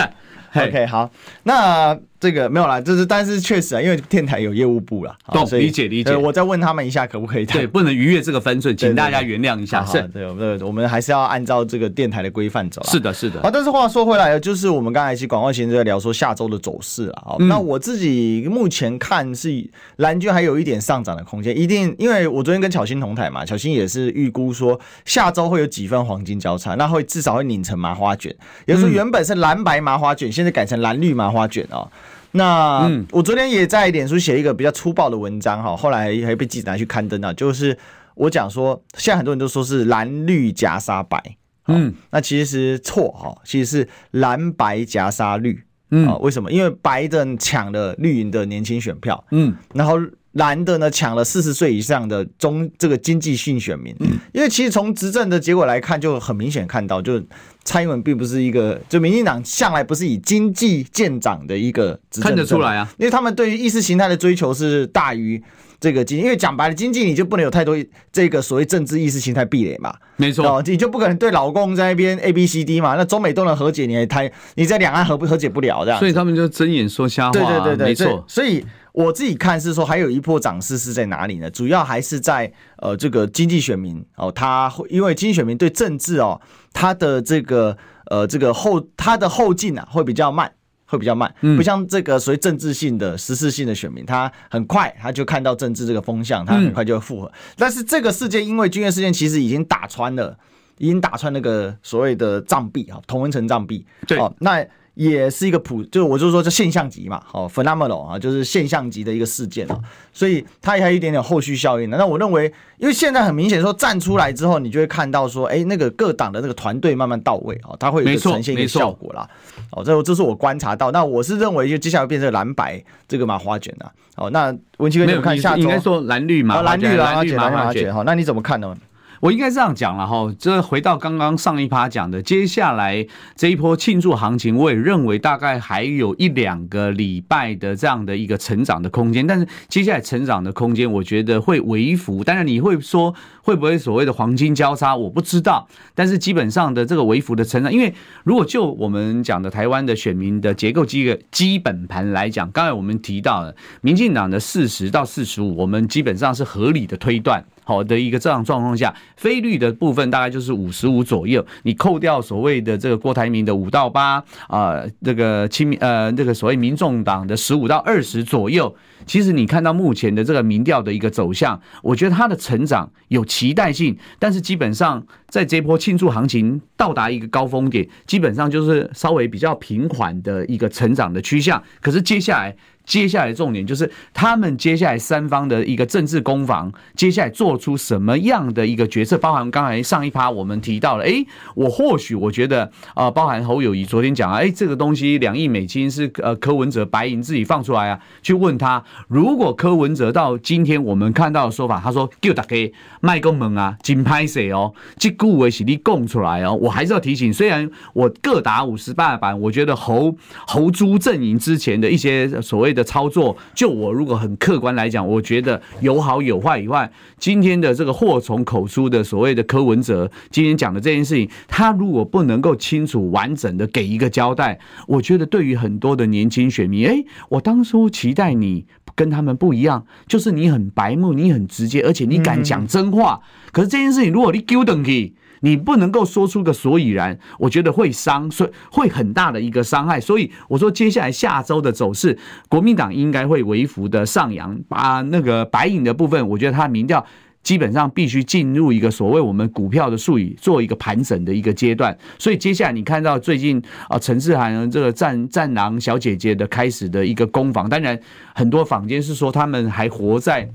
[0.56, 1.12] OK，好，
[1.44, 2.00] 那。
[2.20, 6.16] 这个没有啦，就是但是确实啊，因为电台有业务部啦，懂，理解理解。
[6.18, 7.46] 我再问他们一下，可不可以？
[7.46, 9.86] 对，不能逾越这个分寸，请大家原谅一下。
[9.88, 12.84] 是，对，对，我们还是要按照这个电台的规范走。
[12.84, 13.42] 是的，是的。
[13.42, 17.38] 好，但是话说回来，就是我们刚才其实广告前就在聊说下周的走势啊。
[17.40, 19.50] 那我自己目前看是
[19.96, 31.88] 蓝军还有一点上涨的空间，一定，因为我昨天跟巧心同台嘛，巧心也是预估说下周会有几分黄金交叉，那会至少会拧成麻花卷，也就是说原本是蓝白麻花卷，现在改成蓝绿麻花卷啊。
[32.32, 37.34] 那、嗯、我昨天也在脸书写一个比较粗暴的文章哈，后来还被记者拿去刊登了。
[37.34, 37.78] 就是
[38.16, 41.38] 我讲说，现在很多人都说是蓝绿夹杀白，
[41.68, 46.52] 嗯，那其实错哈，其实是蓝白夹杀绿，嗯，为什么？
[46.52, 49.98] 因为白的抢了绿营的年轻选票，嗯，然后
[50.34, 57.22] 蓝的呢抢了四十岁以上的中这个经济性选民，嗯，因为其实从执政的结果来看，就很明显看到就。
[57.66, 65.40] 蔡英文并不是一个，就民进党向来不是以经济见长的一个执政，看得出来啊，因为他们对于意识形态的追求是大于
[65.80, 67.78] 这个经济，因为讲白了，经济你就不能有太多
[68.12, 78.66] 这个所谓政治意识形态壁垒嘛，没错，你就不可能对老公在那边 A B C D 嘛，那中美都能和解，你还谈你在两岸和不和解不了这样，所以他们就睁眼说瞎话，对对对对，没错，所以。
[78.92, 81.50] 我自己看是说，还有一波涨势是在哪里呢？
[81.50, 86.42] 主要还是在呃这个经济选民哦，他会因为经济选民对政治哦，
[86.74, 90.52] 他的这个呃这个后他的后劲啊会比较慢，
[90.86, 97.32] 会比较慢，不像这个所谓政治性的时事性的选民，他很快他就看到政治这个风向，他很快就会复合。
[97.56, 100.36] 但是这个事件因为军乐事件其实已经打穿了，
[100.80, 103.86] 已经打穿那个所谓的障壁啊，同文层障壁。
[104.08, 104.66] 对，哦，那。
[105.00, 109.80] 也是一个普，就我就是说这现象级嘛，哦，phenomenal 啊，就是现象级的一个事件啊，
[110.12, 111.98] 所以它也还有一点点后续效应的。
[111.98, 119.26] 那我认为，因为现在很明显说站出来之后，你就会看到说，哎，那个各党的那个团队慢慢到位啊，它会有一个呈现一个效果啦。
[119.72, 120.92] 哦，这这是我观察到。
[120.92, 123.90] 那我是认为，就接下来变成蓝白这个麻花卷啊。
[124.18, 125.62] 哦，那文琪哥，你怎么看下周？
[125.62, 127.94] 应该说蓝绿麻花卷，蓝绿麻花卷。
[127.94, 128.76] 好，那你怎么看呢？
[129.20, 133.06] 我应该这样讲了哈，这回到刚刚上一趴讲的，接下来
[133.36, 142.24] 这一波庆祝行情，我也认为大概还有一两个礼拜的这样的一个成长的空间，但是接下来成长的空间，我觉得会微幅。
[142.24, 157.44] 当然你会说会不会所谓的黄金交叉，我不知道，但是基本上的这个微幅的成长，因为如果就我们讲的台湾的选民的结构基个基本盘来讲，刚才我们提到了民进党的四十到四十五，我们基本上是合理的推断。
[157.70, 161.46] 好的一个这样状况下，非绿的部分大概就是五十五左右。
[161.62, 181.62] 你扣掉所谓的这个郭台铭的五到八啊，这个亲民呃，这个所谓民众党的十五到二十左右，其实你看到目前的这个民调的一个走向，我觉得它的成长有期待性，但是基本上在这波庆祝行情到达一个高峰点，基本上就是稍微比较平缓的一个成长的趋向。
[181.82, 182.56] 可是接下来。
[182.86, 189.16] 接下来重点就是他们接下来三方的一个政治攻防，接下来做出什么样的一个决策？
[189.16, 206.56] 包含刚才上一趴我们提到了，哎，我或许我觉得啊，包含侯友谊昨天讲啊，哎，这个东西两亿美金是呃柯文哲白银自己放出来啊，去问他，如果柯文哲到今天我们看到的说法，他说叫大家卖个门啊，金拍谁哦，这句话是你供出来哦。
[206.56, 228.68] 我我还是要提醒，虽然我各打五十大板，我觉得侯侯朱阵营之前的一些所谓的操作，就我如果很客观来讲，我觉得有好有坏以外，今天的这个祸从口出的所谓的柯文哲今天讲的这件事情，他如果不能够清楚完整的给一个交代，我觉得对于很多的年轻选民，哎，我当初期待你。
[228.96, 233.22] 跟他们不一样，就是你很白目，你很直接，而且你敢讲真话。
[233.54, 240.00] 可是这件事情，如果你丢等级，你不能够说出个所以然，我觉得会伤，所以会很大的一个伤害。
[240.00, 247.06] 所以我说，接下来下周的走势，国民党应该会微幅的上扬，把那个白银的部分，我觉得他的民调。
[247.42, 251.98] 基本上必须进入一个所谓我们股票的术语，做一个盘整的一个阶段。
[252.20, 257.98] 所以接下来你看到最近啊，陈志涵这个战战狼小姐姐的开始的一个攻防，当然
[258.36, 260.50] 很多坊间是说他们还活在。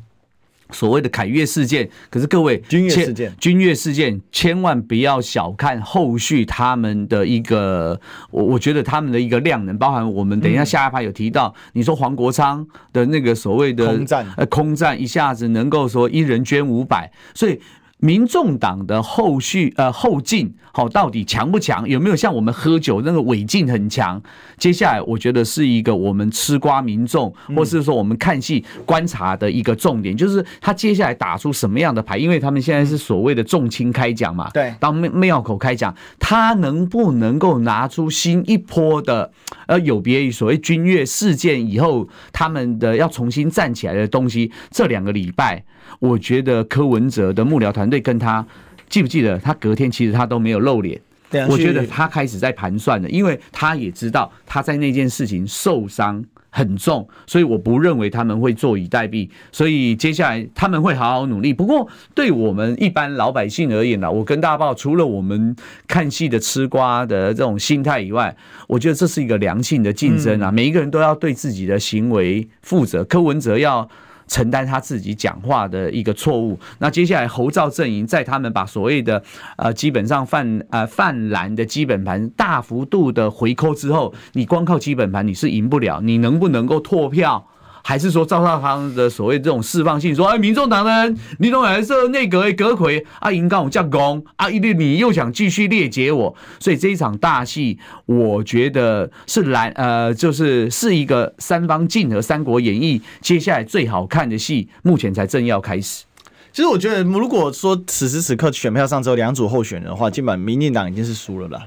[0.74, 7.98] 所谓的凯越事件，可是各位君越事件，君越事件千万不要小看后续他们的一个，
[8.30, 17.60] 我我觉得他们的一个量能，包含我们等一下下一趴有提到，你说黄国昌的那个所谓的空战，呃空战一下子能够说一人捐五百，所以。
[18.04, 21.88] 民众党的后续呃后劲好，到底强不强？
[21.88, 24.20] 有没有像我们喝酒那个尾劲很强？
[24.58, 32.18] 接下来我觉得是一个我们吃瓜民众，或是说我们看戏观察的一个重点，就是他接下来打出什么样的牌？
[32.18, 39.32] 因为他们现在是所谓的重青开讲嘛，对，当庙口开讲，他能不能够拿出新一波的
[39.66, 44.52] 呃有别于所谓君越事件以后他们的要重新站起来的东西？
[44.70, 45.64] 这两个礼拜。
[45.98, 48.46] 我觉得柯文哲的幕僚团队跟他
[48.88, 51.00] 记不记得，他隔天其实他都没有露脸。
[51.48, 59.28] 我觉得他开始在盘算了，因为他也知道他在那件事情受伤很重，所以我不认为他们会坐以待毙。
[59.50, 61.52] 所以接下来他们会好好努力。
[61.52, 65.56] 不过对我们一般老百姓而言呢，我跟大报除了我们
[65.88, 68.36] 看戏的吃瓜的这种心态以外，
[68.68, 73.02] 我觉得这是一个良性的竞争啊，每一个人都要对自己的行为负责。
[73.02, 73.88] 柯文哲要。
[74.26, 76.58] 承担他自己讲话的一个错误。
[76.78, 79.22] 那接下来侯兆阵营在他们把所谓的
[79.56, 86.00] 呃基本上泛呃泛蓝的基本盘大幅度的回扣之后，你光靠基本盘你是赢不了。
[86.00, 87.48] 你能不能够拓票？
[87.86, 106.04] 还是说赵少康的所谓这种释放性说，哎，民众党呢，你都还是内阁的阁揆啊，应该我叫公啊，一定你又想继续列解我，所以这一场大戏，我觉得是蓝呃，就是是一个三方竞和《三国演义》接下来最好看的戏，目前才正要开始。
[106.52, 111.66] 其实我觉得，如果说此时此刻选票上只有两组候选人的话，基本上民进党已经是输了啦。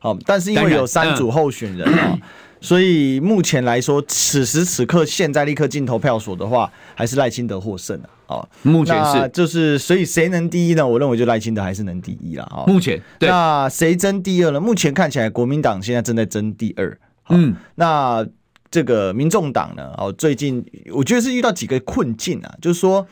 [0.00, 2.18] 好，但是因为有三组候选人啊。
[2.62, 8.08] 所以目前来说，此时此刻现在立刻进投票所的话，还是赖清德获胜啊！
[8.28, 10.86] 哦，目前是就是，所以谁能第一呢？
[10.86, 12.64] 我认为就赖清德还是能第一了啊！
[12.66, 14.60] 目前对，那谁争第二呢？
[14.60, 16.96] 目前看起来国民党现在正在争第二。
[17.28, 18.24] 嗯，那
[18.70, 19.92] 这个民众党呢？
[19.98, 23.06] 哦，最近我觉得是遇到几个困境啊，就是说，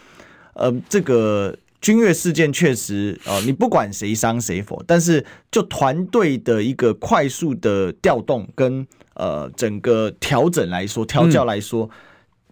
[0.54, 1.54] 呃，这个。
[1.82, 8.86] 君越事件确实哦，你不管谁伤谁否，但是就团队的一个快速的调动跟
[9.20, 11.88] 呃整个调整来说，调教来说，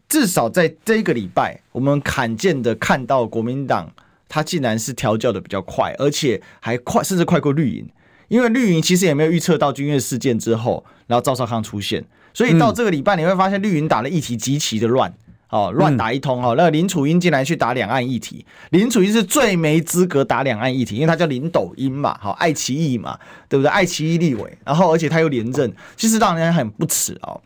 [0.06, 3.90] 至少在这一个礼拜，我们罕见的看到国民党
[4.28, 7.88] 他竟然是调教的比较快，而且还快，甚至快过绿营，
[8.28, 12.04] 因为绿营其实也没有预测到军乐事件之后，然后赵少康出现，
[12.34, 15.12] 所以到这个礼拜你会发现绿营打的议题极其的乱。
[15.50, 16.54] 哦，乱打一通哦。
[16.56, 23.70] 那个林楚英进来去打两岸议题，林楚英是最没资格打两岸议题，因为他叫林抖音嘛，好爱奇艺嘛，对不对？
[23.70, 27.40] 爱奇艺立委，然后而且他又连任，其实让人很不耻哦。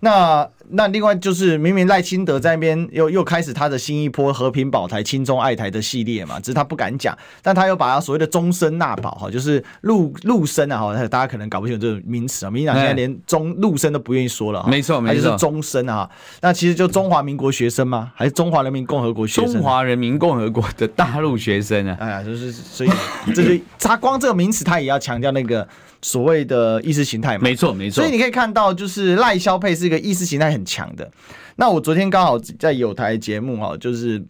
[0.00, 16.08] 那那另外就是，明明赖清德在那边又又开始他的新一波和平保台、亲中爱台的系列嘛，只是他不敢讲，但他又把他所谓的终身纳保哈，就是陆陆生啊哈，大家可能搞不清楚这个名词啊，民进党现在连中陆生都不愿意说了，没错没错，就是终身啊，
[16.40, 18.12] 那其实就中华民国学生吗？
[18.14, 19.52] 还是中华人民共和国学生？
[19.52, 22.90] 中华人民共和国的大陆学生啊，哎呀，就是所以
[23.34, 25.66] 这是 他光这个名词，他也要强调那个。
[26.02, 28.02] 所谓的意识形态嘛，没错没错。
[28.02, 31.10] 所以你可以看到，就是赖萧配是一个意识形态很强的。
[31.56, 34.24] 那我昨天刚好在有台节目哈，就是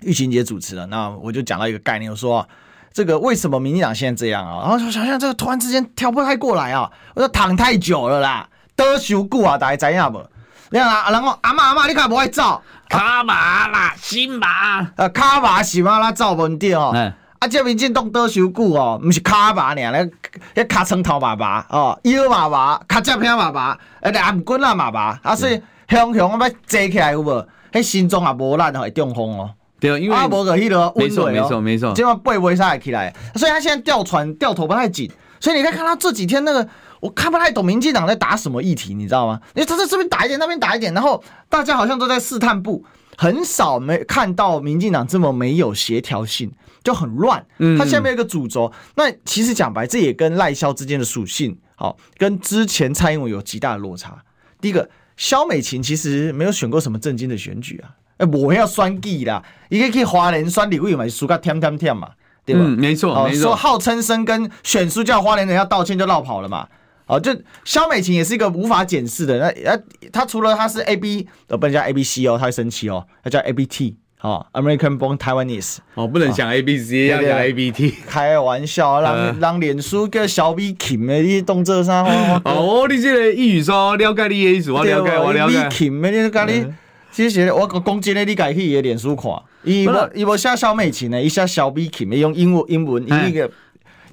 [0.00, 2.46] 玉琴姐主持的，那我就讲到一个概念，我说
[2.92, 4.62] 这个为什么民进党现在这样啊？
[4.62, 10.24] 然后说想想这个突然之间调不太过来啊，我说躺太久了啦，得修固啊，大家知影不？
[10.70, 17.12] 你看啊，然后阿妈阿妈，你看不会走卡马啦，新马呃，卡马是马啦，走问题哦。
[17.38, 20.08] 啊，这民进党多修久哦，不是卡巴尔，那
[20.54, 27.46] 那卡称头爸爸哦，腰爸爸，卡接片爸爸，呃，蓝棍啊爸爸，啊，所以雄雄要坐起来有无？
[27.72, 29.50] 迄心中也无烂，会中风哦。
[29.78, 36.66] 对，因为阿伯个迄个没错没错没错，今晚背不会下起来，所以他现在掉船掉头不太紧，所以你可以看他这几天那个，
[37.00, 39.38] 我看不太懂民进党在打什么议题，你知道吗？
[39.54, 42.82] 因为他在这边打一点，那边打一点，然后大家好像都在试探步，
[43.18, 46.50] 很少没看到民进党这么没有协调性，
[46.86, 47.44] 就很乱。
[47.76, 54.22] 他下面有一个主轴，那其实讲白，这也跟赖萧之间的属性，好，跟之前蔡英文有极大的落差。
[54.60, 57.90] 第一个，萧美琴其实没有选过什么正经的选举啊。
[58.18, 62.10] 哎，我要选举啦，一个去花莲选立委嘛，输个甜甜甜嘛，
[62.44, 62.60] 对吧？
[62.62, 63.42] 嗯，没错，哦、没错。
[63.42, 66.68] 说号称生跟选书叫花莲人要道歉就绕跑了嘛。
[67.06, 69.38] 哦，就肖美琴也是一个无法检视的。
[69.38, 69.82] 那呃，
[70.12, 75.76] 他除了他是 A B，呃，不能叫 A B C 哦，他会生气哦，他叫 A B T，哦，American Born Taiwanese。
[75.94, 77.94] 哦，不能讲 A B C，要讲 A B T。
[78.08, 82.02] 开玩笑，让让脸书叫小 B Kim 的你动作啥。
[82.44, 85.68] 哦，你这个英语说了解你的意思，我了解，我了解。
[85.68, 86.66] Kim 的你讲你。
[87.12, 89.32] 其实我讲真的，你家去伊的脸书看，
[89.64, 93.50] 伊无伊无写小美琴呢，伊写萧美琴，用英文英文英语个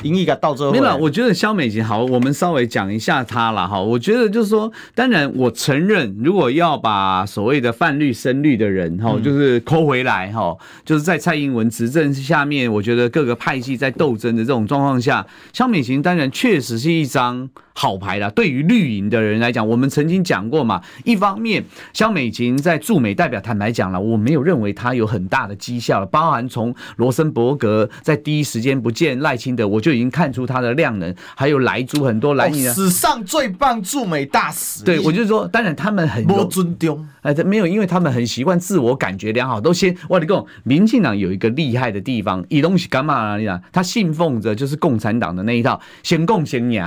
[0.01, 0.69] 英语个到这。
[0.71, 3.79] 没有，我觉得肖美琴好，我们稍微讲一下她了哈。
[3.79, 17.49] 我觉得就是说，当然我承认，如果要把所谓的泛绿深绿的人哈，就是抠回来哈，就是在蔡英文执政下面，我觉得各个派系在斗争的这种状况下，肖美琴当然确实是一张。
[17.75, 20.83] 好牌啦，对于绿营的人来讲，我们曾经讲过嘛。
[21.05, 26.05] 一方面，肖美琴在驻美代表，坦白讲了，我没有认为她有很大的绩效了。
[26.05, 31.13] 包含从罗森伯格在第一时间不见赖清德，我就已经看出他的量能。
[31.36, 34.84] 还有莱猪很多莱猪、哦，史上最棒驻美大使。
[34.84, 43.61] 对，我就说，当然他们很有尊重，哎，没有，因为他们很习惯自我感觉良好，都先我跟你讲，民进党有一个厉害的地方，以东西干嘛呢？
[43.71, 46.81] 他信奉着就是共产党的那一套，先共先赢。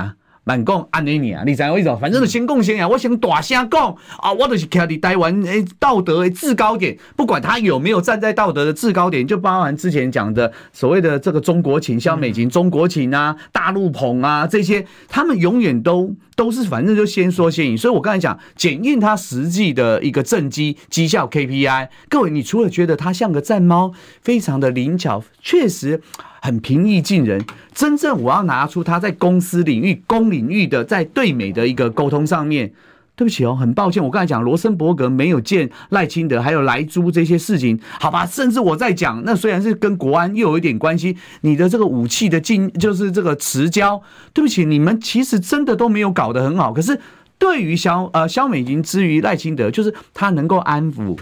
[0.47, 1.93] 慢讲安尼尔，你知我意思？
[1.99, 17.77] 反正就先讲先啊，我先大声讲啊，我就是徛伫台湾诶道德的制高点，不管他有没有站在道德的制高点，就包含之前讲的所谓的这个中国情、像美情、中国情啊、大陆捧啊这些，他们永远都都是反正就先说先赢。
[17.77, 23.91] 所以我刚才讲检验他实际的一个政绩绩效 KPI，各位，你除了觉得他像个战猫，
[24.21, 26.01] 非常的灵巧，确实。
[26.47, 32.71] 很平易近人，真正我要拿出他在公司领域、公领域的在对美的一个沟通上面，
[33.17, 46.97] 对不起哦，很抱歉，我刚才讲罗森伯格没有见赖清德，还有莱猪这些事情，好吧，甚至我在讲，那虽然是跟国安又有一点关系，你的这个武器的进就是这个持交，对不起，你们其实真的都没有搞得很好，可是
[47.37, 51.17] 对于萧呃萧美琴之于赖清德，就是他能够安抚。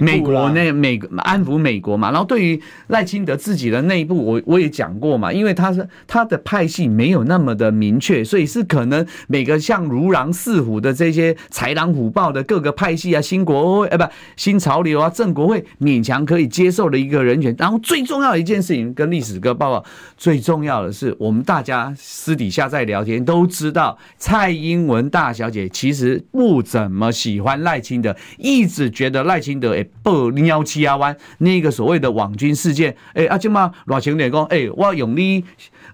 [0.00, 14.04] 美国那美安抚美国嘛，然后对于赖清德自己的内部，我我也讲过嘛，因为他是他的派系没有那么的明确，所以是可能每个像如狼似虎的这些豺狼虎豹的各个派系啊，新国会，呃不
[14.36, 17.54] 新潮流啊，正国会勉强可以接受的一个人选。
[17.58, 19.84] 然后最重要一件事情，跟历史哥报告，
[20.16, 29.73] 最重要的是我们大家私底下在聊天都知道，蔡英文大小姐其实不怎么喜欢赖清德，一直觉得赖清德。
[29.74, 35.44] 诶，报鸟七啊湾那个所谓的网军事件，诶，啊，即嘛热情点讲，诶，我用你，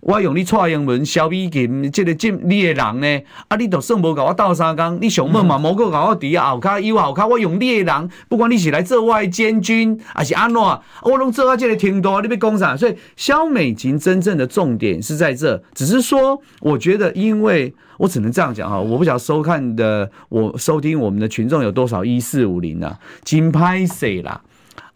[0.01, 3.23] 我用你蔡英文、萧美琴，这个这你的人呢？
[3.49, 10.61] 啊，你都算无甲我斗三工，你想问嘛，无个甲我伫后骹有后骹，我用你的人，不管你是来做我的监军，还是安怎，
[11.03, 12.77] 我拢做啊，这个程度，你要讲啥？
[12.77, 17.75] 所以萧美琴真正的重点是在这，只是说，我觉得因为。
[18.01, 24.41] 我只能这样讲哈，我不晓得收看的我收听我们的群众有多少一四五零啊，真歹势啦！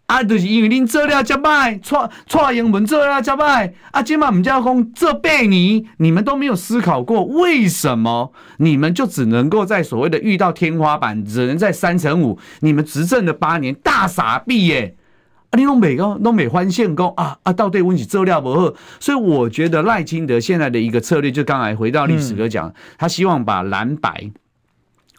[0.07, 14.95] 啊，就是因为恁做了这摆，蔡蔡英文做了这摆，啊，今嘛唔叫讲这八年，你们都没有思考过为什么你们就只能够在所谓的遇到天花板，只能在三成五，你们执政的八年大傻逼耶！
[15.51, 17.53] 你拢每个拢美欢献功啊啊！
[17.53, 24.29] 到底温起资料不好，所以我觉得赖清德现在的一个策略，就刚才回到历史哥讲，他希望把蓝白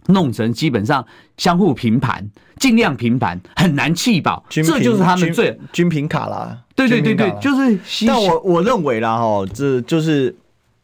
[0.09, 1.07] 弄成基本上
[1.39, 6.59] 相互平盘，尽量平盘，很难弃保，这就是他们最均平卡啦。
[6.75, 8.07] 对对对对，就是。
[8.07, 10.37] 但我我认为啦哈，这就是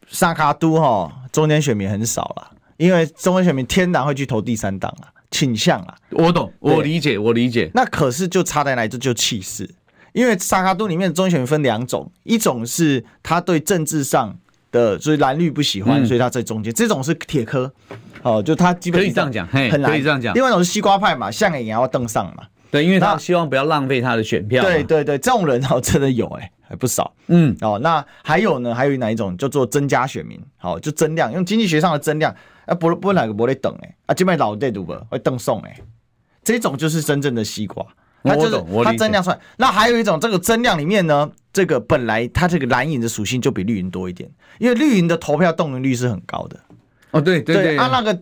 [0.07, 5.12] 萨卡都哈，中间选民很少了，因为中间选民天然会去投第三档了。
[5.33, 7.69] 倾向啊，我懂，我理解，我理解。
[7.73, 8.87] 那可是就差在哪里？
[8.87, 9.67] 这就气势。
[10.13, 14.37] 因为萨卡都里面的中选分两种，一种是他对政治上
[14.71, 16.71] 的，所以蓝绿不喜欢，嗯、所以他在中间。
[16.71, 17.73] 这种是铁科，
[18.21, 20.35] 哦，就他基本上可以这样讲，很难，可以这样讲。
[20.35, 22.43] 另外一种是西瓜派嘛，像也要登上嘛。
[22.69, 24.63] 对，因为他希望不要浪费他的选票。
[24.63, 27.11] 对对对，这种人哦，真的有哎、欸，还不少。
[27.25, 28.75] 嗯，哦，那还有呢？
[28.75, 30.39] 还有哪一种叫做增加选民？
[30.57, 32.35] 好，就增量，用经济学上的增量。
[32.65, 33.95] 啊，不不，哪个不会等诶？
[34.05, 35.83] 啊，这边老在读不会等送诶？
[36.43, 37.85] 这种就是真正的西瓜。
[38.25, 39.39] 它就是我它增量出来。
[39.57, 46.57] 那还有一种，这个增量里面呢，这个本来它这个蓝银的属性就比绿银多一点，因为绿银的投票动员率是很高的。
[47.11, 48.17] 哦，对对对，啊，那个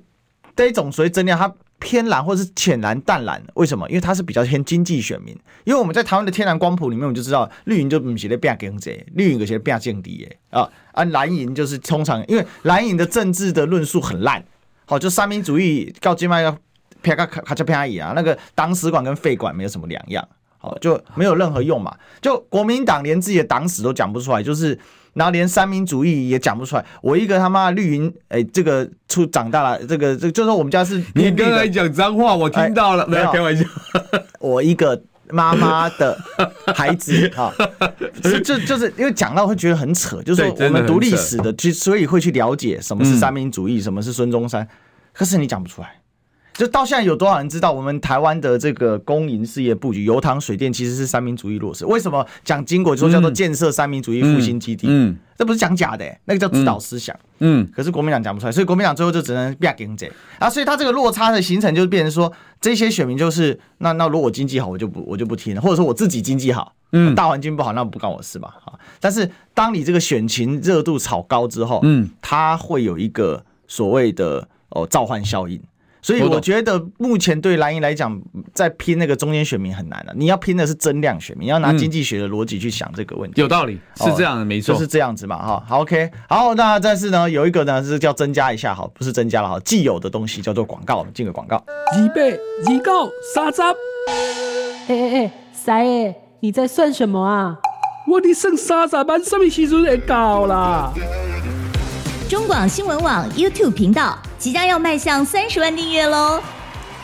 [0.55, 3.85] 这种所谓增量，它偏蓝或是浅蓝、淡蓝，为什么？
[3.89, 5.37] 因为它是比较偏经济选民。
[5.65, 14.41] 因为我们在台湾的天然光谱里面，我们就知道绿营就不是在变经济，绿银有些变降低诶啊啊，蓝营就是通常因为蓝营的政治的论述很烂，
[14.85, 16.57] 好，就三民主义告金麦要。
[17.03, 20.23] 啪咔咔嚓啪一啊，那个党史馆跟废馆没有什么两样，
[20.61, 21.91] 好，就没有任何用嘛。
[22.21, 24.77] 就国民党连自己的党史都讲不出来，就是
[25.13, 26.85] 然后连三民主义也讲不出来。
[27.01, 33.65] 我一个他妈绿营，哎，这个出长大了，这个这就说我们家是你刚才讲脏话，我听到了，没有开玩笑。
[34.39, 35.01] 我一个
[35.31, 36.15] 妈妈的
[36.75, 37.51] 孩子啊，
[38.21, 44.67] 就就就是因为讲到会觉得很扯，就是说我们读历史的，其实所以会去了解什么是三民主义，什么是孙中山，
[45.11, 46.00] 可是你讲不出来。
[46.53, 51.85] 就到现在有多少人知道我们台湾的这个公营事业布局，油糖水电其实是三民主义落实？
[51.85, 54.87] 为什么讲经国就说叫做建设三民主义复兴基地？
[54.87, 57.17] 嗯，嗯这不是讲假的、欸，那个叫指导思想。
[57.39, 60.49] 嗯，可是国民党讲不出来，所以国民党最后就只能变经济啊。
[60.49, 68.49] 所以他这个落差的形成，就变成说这些选民就是那那如果我经济好，我就不我就不听了， 或者说我自己经济好，嗯，大环境不好，那不关我事嘛。
[68.65, 75.59] 啊，但是当你这个选情热度炒高之后，嗯，它会有一个所谓的哦召唤效应。
[76.01, 78.19] 所以我觉得目前对蓝营来讲，
[78.53, 80.13] 在拼那个中间选民很难了。
[80.15, 83.39] 你要拼的是增量选民，要拿经济学的逻辑去想这个问题。
[83.39, 85.63] 有道理，是这样的，没错，就是这样子嘛，哈。
[85.67, 91.63] 好，OK，好，那但是呢，有一个呢是叫增加一下，好，不是增加了，哈，既有的东西叫做广告，进个广告。
[91.97, 92.39] 预备，
[92.69, 93.61] 预告，三十。
[93.61, 97.57] 哎哎哎，三爷，你在算什么啊？
[98.07, 100.91] 我的剩三十万，什么时阵会到啦？
[102.27, 106.41] 中广新闻网 YouTube 频道即将要迈向三十万订阅喽！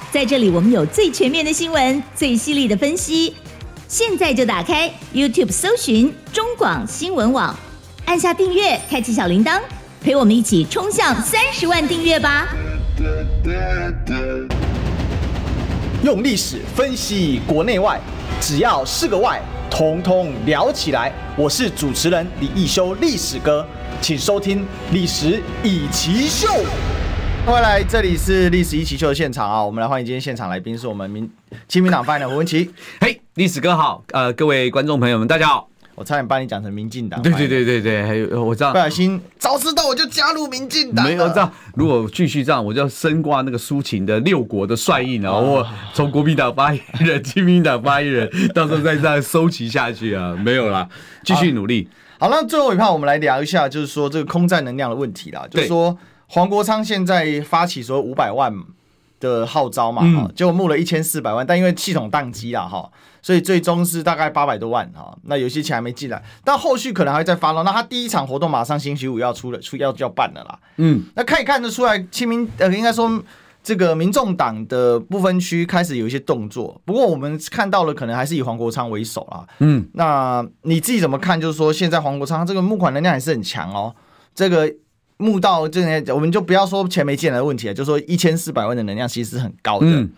[0.09, 3.35] 在这里，我们有最全面的新闻，最犀利的分析。
[3.87, 7.55] 现在就打开 YouTube 搜寻中广新闻网，
[8.05, 9.61] 按下订阅，开启小铃铛，
[10.01, 12.47] 陪我们一起冲向三十万订阅吧！
[16.01, 18.01] 用历史分析国内外，
[18.41, 21.13] 只要是个“外”，统统聊起来。
[21.35, 23.63] 我是主持人李易修，历史哥。
[24.01, 24.61] 请收听
[24.91, 26.47] 《历史易起 SHOW》。
[27.47, 29.63] 欢迎来，这里是《历史一起 SHOW》的现场啊！
[29.63, 31.31] 我们来欢迎今天现场来宾，是我们民
[31.69, 32.69] 亲民党发言人胡文琪。
[32.99, 35.69] 嘿，历史哥好，呃，各位观众朋友们，大家好。
[35.95, 37.21] 我差点把你讲成民进党。
[37.21, 38.73] 对对对对对，还有我知道。
[38.73, 41.05] 不小心，早知道我就加入民进党。
[41.05, 45.31] 没有这样，如果继续这样，我就要升挂那个苏秦的六国的帅印啊！
[45.31, 50.35] 我从国民党发言人、 亲民党发言人，到时候再这样收集下去啊！
[50.43, 50.85] 没有啦，
[51.23, 51.87] 继续努力。
[52.19, 55.47] 好，那最后一趴，我们来聊一下，就是说这个空战能量的问题啦。
[55.49, 55.97] 就是说
[56.27, 58.53] 黄国昌现在发起说五百万
[59.19, 65.17] 的号召嘛，哈、嗯，结果募了一千四百万，但因为系统宕机了哈，所以最终是大概八百多万哈。
[65.23, 67.63] 那有些钱还没进来，但后续可能还会再发了。
[67.63, 70.59] 那他第一场活动马上星期五要出了，出要要办了啦。
[70.77, 73.23] 嗯，那可以看得出来，清明呃，应该说。
[73.63, 79.45] 这个民众党的部分区开始有一些动作，不过我们看到了，可能还是以黄国昌为首啦。
[79.59, 81.41] 嗯，那你自己怎么看？
[81.41, 83.93] 就是说，现在黄国昌这个募款能量还是很强哦。
[84.33, 84.73] 这个
[85.17, 89.87] 募到这些，我们就不要说钱没进来的问题了，就说一千四百万的能量其实是很高的。
[89.87, 90.09] 嗯，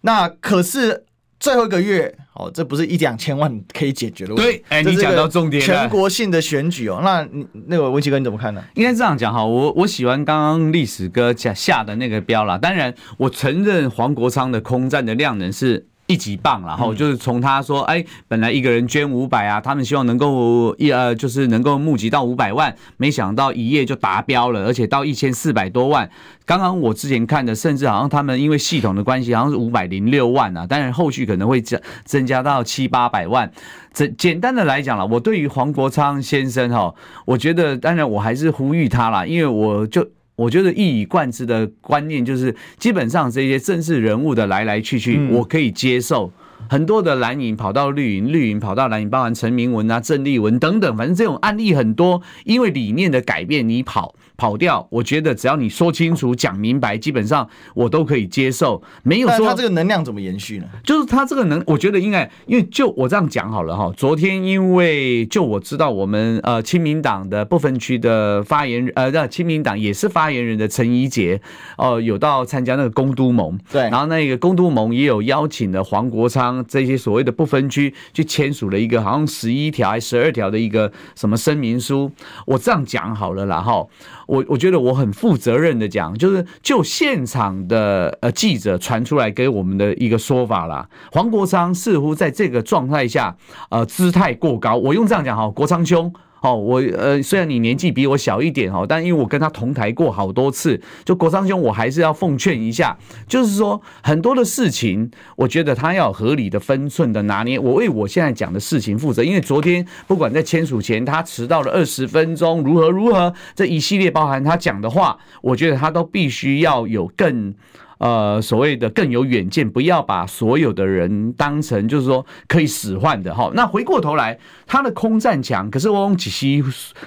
[0.00, 1.04] 那可是。
[1.42, 4.58] 最后一个月，哦，这不是一两千万可以解决的问题。
[4.58, 5.66] 对，哎，你讲到重点了。
[5.66, 8.62] 全国性的选举哦，那你那个文奇哥你怎么看呢？
[8.74, 12.58] 应该这样讲哈，我我喜欢刚刚历史哥下下的那个标啦。
[12.58, 15.86] 当然，我承认黄国昌的空战的量能是。
[16.10, 26.10] 一级棒，然后就是从他说，哎，本来一个人捐五百啊，他们希望能够一呃，就是能够募集到五百万，没想到一夜就达标了，而且到一千四百多万。
[26.44, 33.52] 刚刚我之前看的，甚至好像他们因为系统的关系，好像是五百零六万啊，当然后续可能会增增加到七八百万。
[33.92, 36.92] 简简单的来讲了，我对于黄国昌先生哈，
[37.24, 40.08] 我觉得当然我还是呼吁他啦，因为我就。
[40.40, 46.32] 我觉得一以贯之的观念就是，基本上这些政治人物的来来去去，我可以接受。
[46.68, 52.22] 很多的蓝营跑到绿营，绿营跑到蓝营，包含陈明文啊、郑丽文等等，反正这种案例很多。
[52.44, 58.82] 因为理念的改变，你跑跑掉，我觉得只要你说清楚、讲明白，基本上我都可以接受。
[59.02, 60.64] 没有说他这个能量怎么延续呢？
[60.82, 63.92] 就是他这个能，我觉得应该，因为就我这样讲好了哈。
[63.94, 71.38] 昨天因为就我知道我们呃亲民党的不分区的发言人呃，那亲民党也是发言人的陈怡杰
[71.76, 76.64] 哦，有到参加那个公都盟，对，然后那个公都盟也有邀请了黄国昌。
[76.66, 82.10] 这些所谓的不分区去签署了一个好像十一条还是十二条的一个什么声明书，
[82.46, 83.84] 我这样讲好了啦哈。
[84.30, 93.36] 我我觉得我很负责任的讲，就是就现场的呃记者传出来给我们的一个说法啦，黄国昌似乎在这个状态下，
[93.70, 94.76] 呃，姿态过高。
[94.76, 96.12] 我用这样讲哈，国昌兄。
[96.42, 102.96] 哦，我呃，虽然你年纪比我小一点哦，但因为我跟他同台过好多次，就国昌兄，我还是要奉劝一下，
[103.28, 107.58] 就是说很多的事情，我觉得他要合理的分寸的拿捏。
[107.58, 117.54] 我为我现在讲的事情负责，因为昨天不管在签署前他迟到了二十分钟，如何如何，这一系列包含他讲的话，我觉得他都必须要有更。
[118.00, 123.50] 呃，所谓的更有远见，不要把所有的人当成就是说可以使唤的哈。
[123.54, 126.64] 那回过头来，他的空战强，可是我用几席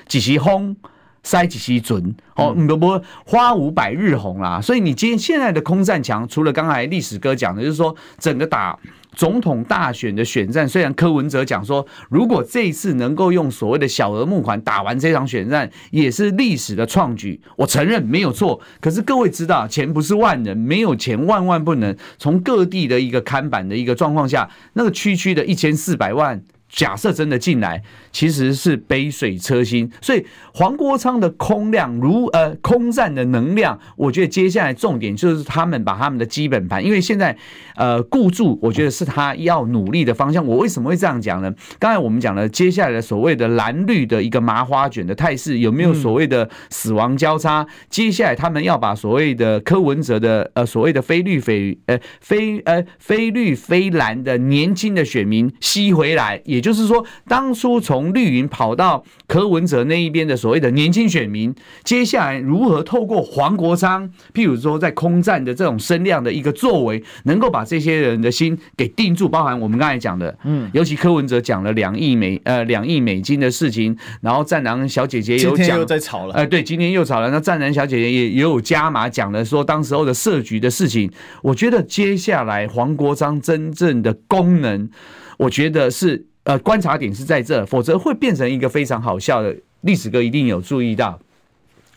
[0.07, 0.75] 几席轰，
[1.23, 4.61] 塞几西准哦，你都不花无百日红啦。
[4.61, 8.77] 所以你今天现在的空战强，除了刚才历史哥讲的，就是说整个打。
[9.15, 17.39] 总统大选的选战，虽然柯文哲讲说，如果这一次能够用所谓的小额募款打完这场选战，也是历史的创举。
[17.57, 21.95] 我承认没有错，可是各位知道，钱不是万能，没有钱万万不能。
[22.17, 26.43] 从各地的一个看板的一个状况下，那个区区的一千四百万。
[26.73, 29.91] 假设真的进来，其实是杯水车薪。
[30.01, 37.37] 所以黄国昌的空量如呃空战的能量，我觉得接下来重点就是他们把他们的基本盘，因为现在
[37.75, 40.43] 呃固住，我觉得是他要努力的方向。
[40.43, 41.53] 我为什么会这样讲呢？
[41.77, 47.67] 刚才我们讲了接下来的所谓的蓝绿的一个麻花卷的态势，有没有所谓的死亡交叉？
[47.91, 56.62] 接下来他们要把所谓的柯文哲的呃所谓的非绿非呃非呃非绿非蓝的年轻的选民吸回来，也。
[56.63, 61.53] 就是说，当初从绿营跑到柯文哲那一边的所谓的年轻选民，
[61.83, 69.27] 接下来如何透过黄国昌，譬如说在空战的这种声量的一个作为，能够把这些人的心给定住？
[69.27, 77.29] 包含我们刚才讲的，嗯，尤其柯文哲讲了两亿美呃两亿美金的事情，然后战狼小姐姐有讲又在吵了，哎，对，今天又吵了。
[77.29, 81.11] 那战狼小姐姐也也有加码讲了，说当时候的设局的事情。
[81.41, 84.89] 我觉得接下来黄国昌真正的功能，
[85.37, 86.27] 我觉得是。
[86.43, 89.55] 呃，观察点是在这，否则会变成一个非常好笑的。
[89.81, 91.19] 历史哥一定有注意到，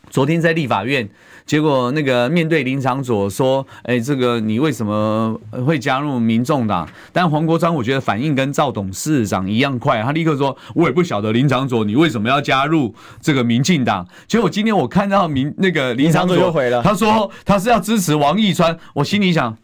[0.09, 1.07] 昨天在立法院，
[1.45, 19.57] 结果那个面对林长佐说：“哎，这个你为什么会加入民众党？”但黄国昌我觉得反应跟赵董事长一样快，他立刻说：“我也不晓得林长佐你为什么要加入这个民进党。”结果今天我看到民那个林昶佐又回了，他说他是要支持王义川，我心里想。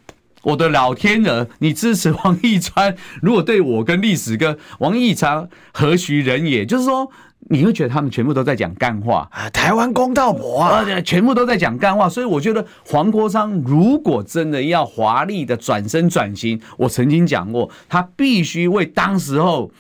[0.44, 2.96] 我的老天鹅，你支持王义川？
[3.22, 6.66] 如果对我跟历史哥王义川何许人也？
[6.66, 7.10] 就是说，
[7.50, 9.50] 你会觉得他们全部都在讲干话啊？
[9.50, 12.08] 台湾公道婆啊，全部都在讲干话。
[12.10, 19.72] 所以我觉得黄国昌如果真的要华丽的转身转型，我曾经讲过，他必须为当时候。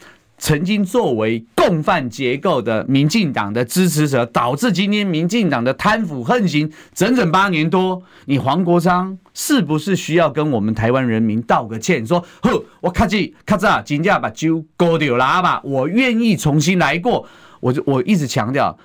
[0.43, 8.03] 曾经作为共犯结构的民进党的支持者，导致今天民进党的贪腐横行整整八年多。
[8.25, 12.05] 你黄国昌是不是需要跟我们台湾人民道个歉？
[12.05, 15.61] 说，呵，我卡起卡扎，金价把酒勾掉了吧？
[15.63, 17.25] 我愿意重新来过。
[17.61, 18.77] 我就我一直强调。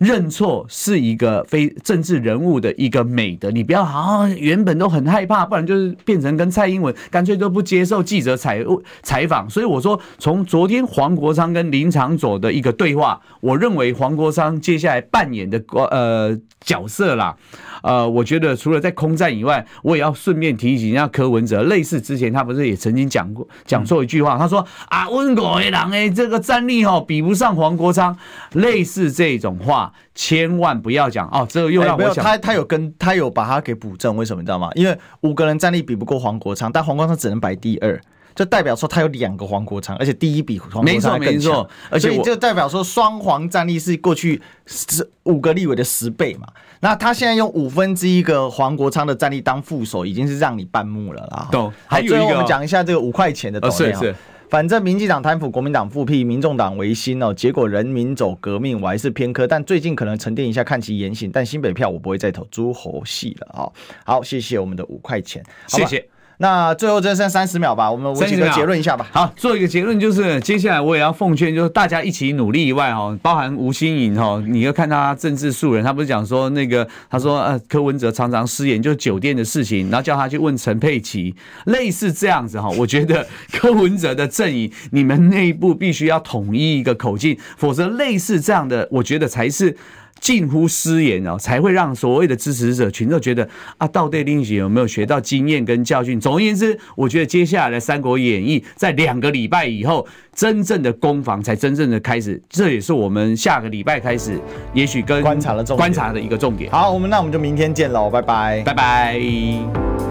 [0.00, 8.64] 认错是一个非政治人物的一个美德，你不要好像原本都很害怕，不然就是变成跟蔡英文干脆都不接受记者采
[9.02, 9.48] 采访。
[9.50, 17.36] 所以我说，从昨天黄国昌跟林长佐的一个对话，我认为黄国昌接下来扮演的呃角色啦。
[17.82, 28.16] 呃，我觉得除了在空战以外，我也要顺便提醒一下柯文哲，类似之前他不是也曾经讲过讲错一句话，他说啊，温国人哎，这个战力哦比不上黄国昌，
[28.52, 31.46] 类似这种话，千万不要讲哦。
[31.48, 34.70] 这个又让我想，他他有跟他有把他给补正，为什么你知道吗？
[34.74, 38.00] 因为五个人战力比不过黄国昌，但黄国昌只能排第二。
[38.32, 46.46] 就代表说他有两个黄国昌，而且第一比黄国昌更强，而且就代表说双黄战力是过去十五个立委的十倍嘛。
[46.78, 51.48] 那他现在用五分之一个黄国昌的战力当副手，已经是让你半目了啦。
[51.50, 51.70] 懂。
[51.86, 53.92] 还有一个，我们讲一下这个五块钱的东西。
[53.94, 54.14] 是，
[54.50, 57.32] 反正民进党贪腐，国民党复辟，民众党维新哦。
[57.32, 59.46] 结果人民走革命，我还是偏科。
[59.46, 61.30] 但最近可能沉淀一下，看其言行。
[61.30, 63.70] 但新北票我不会再投诸侯系了啊。
[64.04, 66.04] 好，谢谢我们的五块钱，谢谢。
[66.42, 69.06] 那最后只剩三十秒吧，我们我几个结论一下吧。
[69.12, 81.34] 好，做一个结论就是，接下来我也要奉劝，就是大家一起努力以外，哈，包含吴欣颖哈，你要看他政治素人，他不是讲说那个，他说呃，柯文哲常常失言，就是酒店的事情，然后叫他去问陈佩琪，
[81.66, 82.70] 类似这样子哈。
[82.70, 89.76] 我觉得柯文哲的阵营，你们内部必须要统一一个口径，否则类似这样的，我觉得才是。
[90.20, 93.48] 近乎失言哦，才会让所谓的支持者群众觉得
[93.78, 96.20] 啊，到底林雪有没有学到经验跟教训？
[96.20, 102.40] 总而言之，我觉得接下来的《三国演义》在两个礼拜以后，真正的攻防才真正的开始。
[102.48, 104.38] 这也是我们下个礼拜开始，
[104.74, 106.70] 也许跟观察的重观察的一个重点。
[106.70, 110.09] 好，我们那我们就明天见喽，拜拜，拜拜。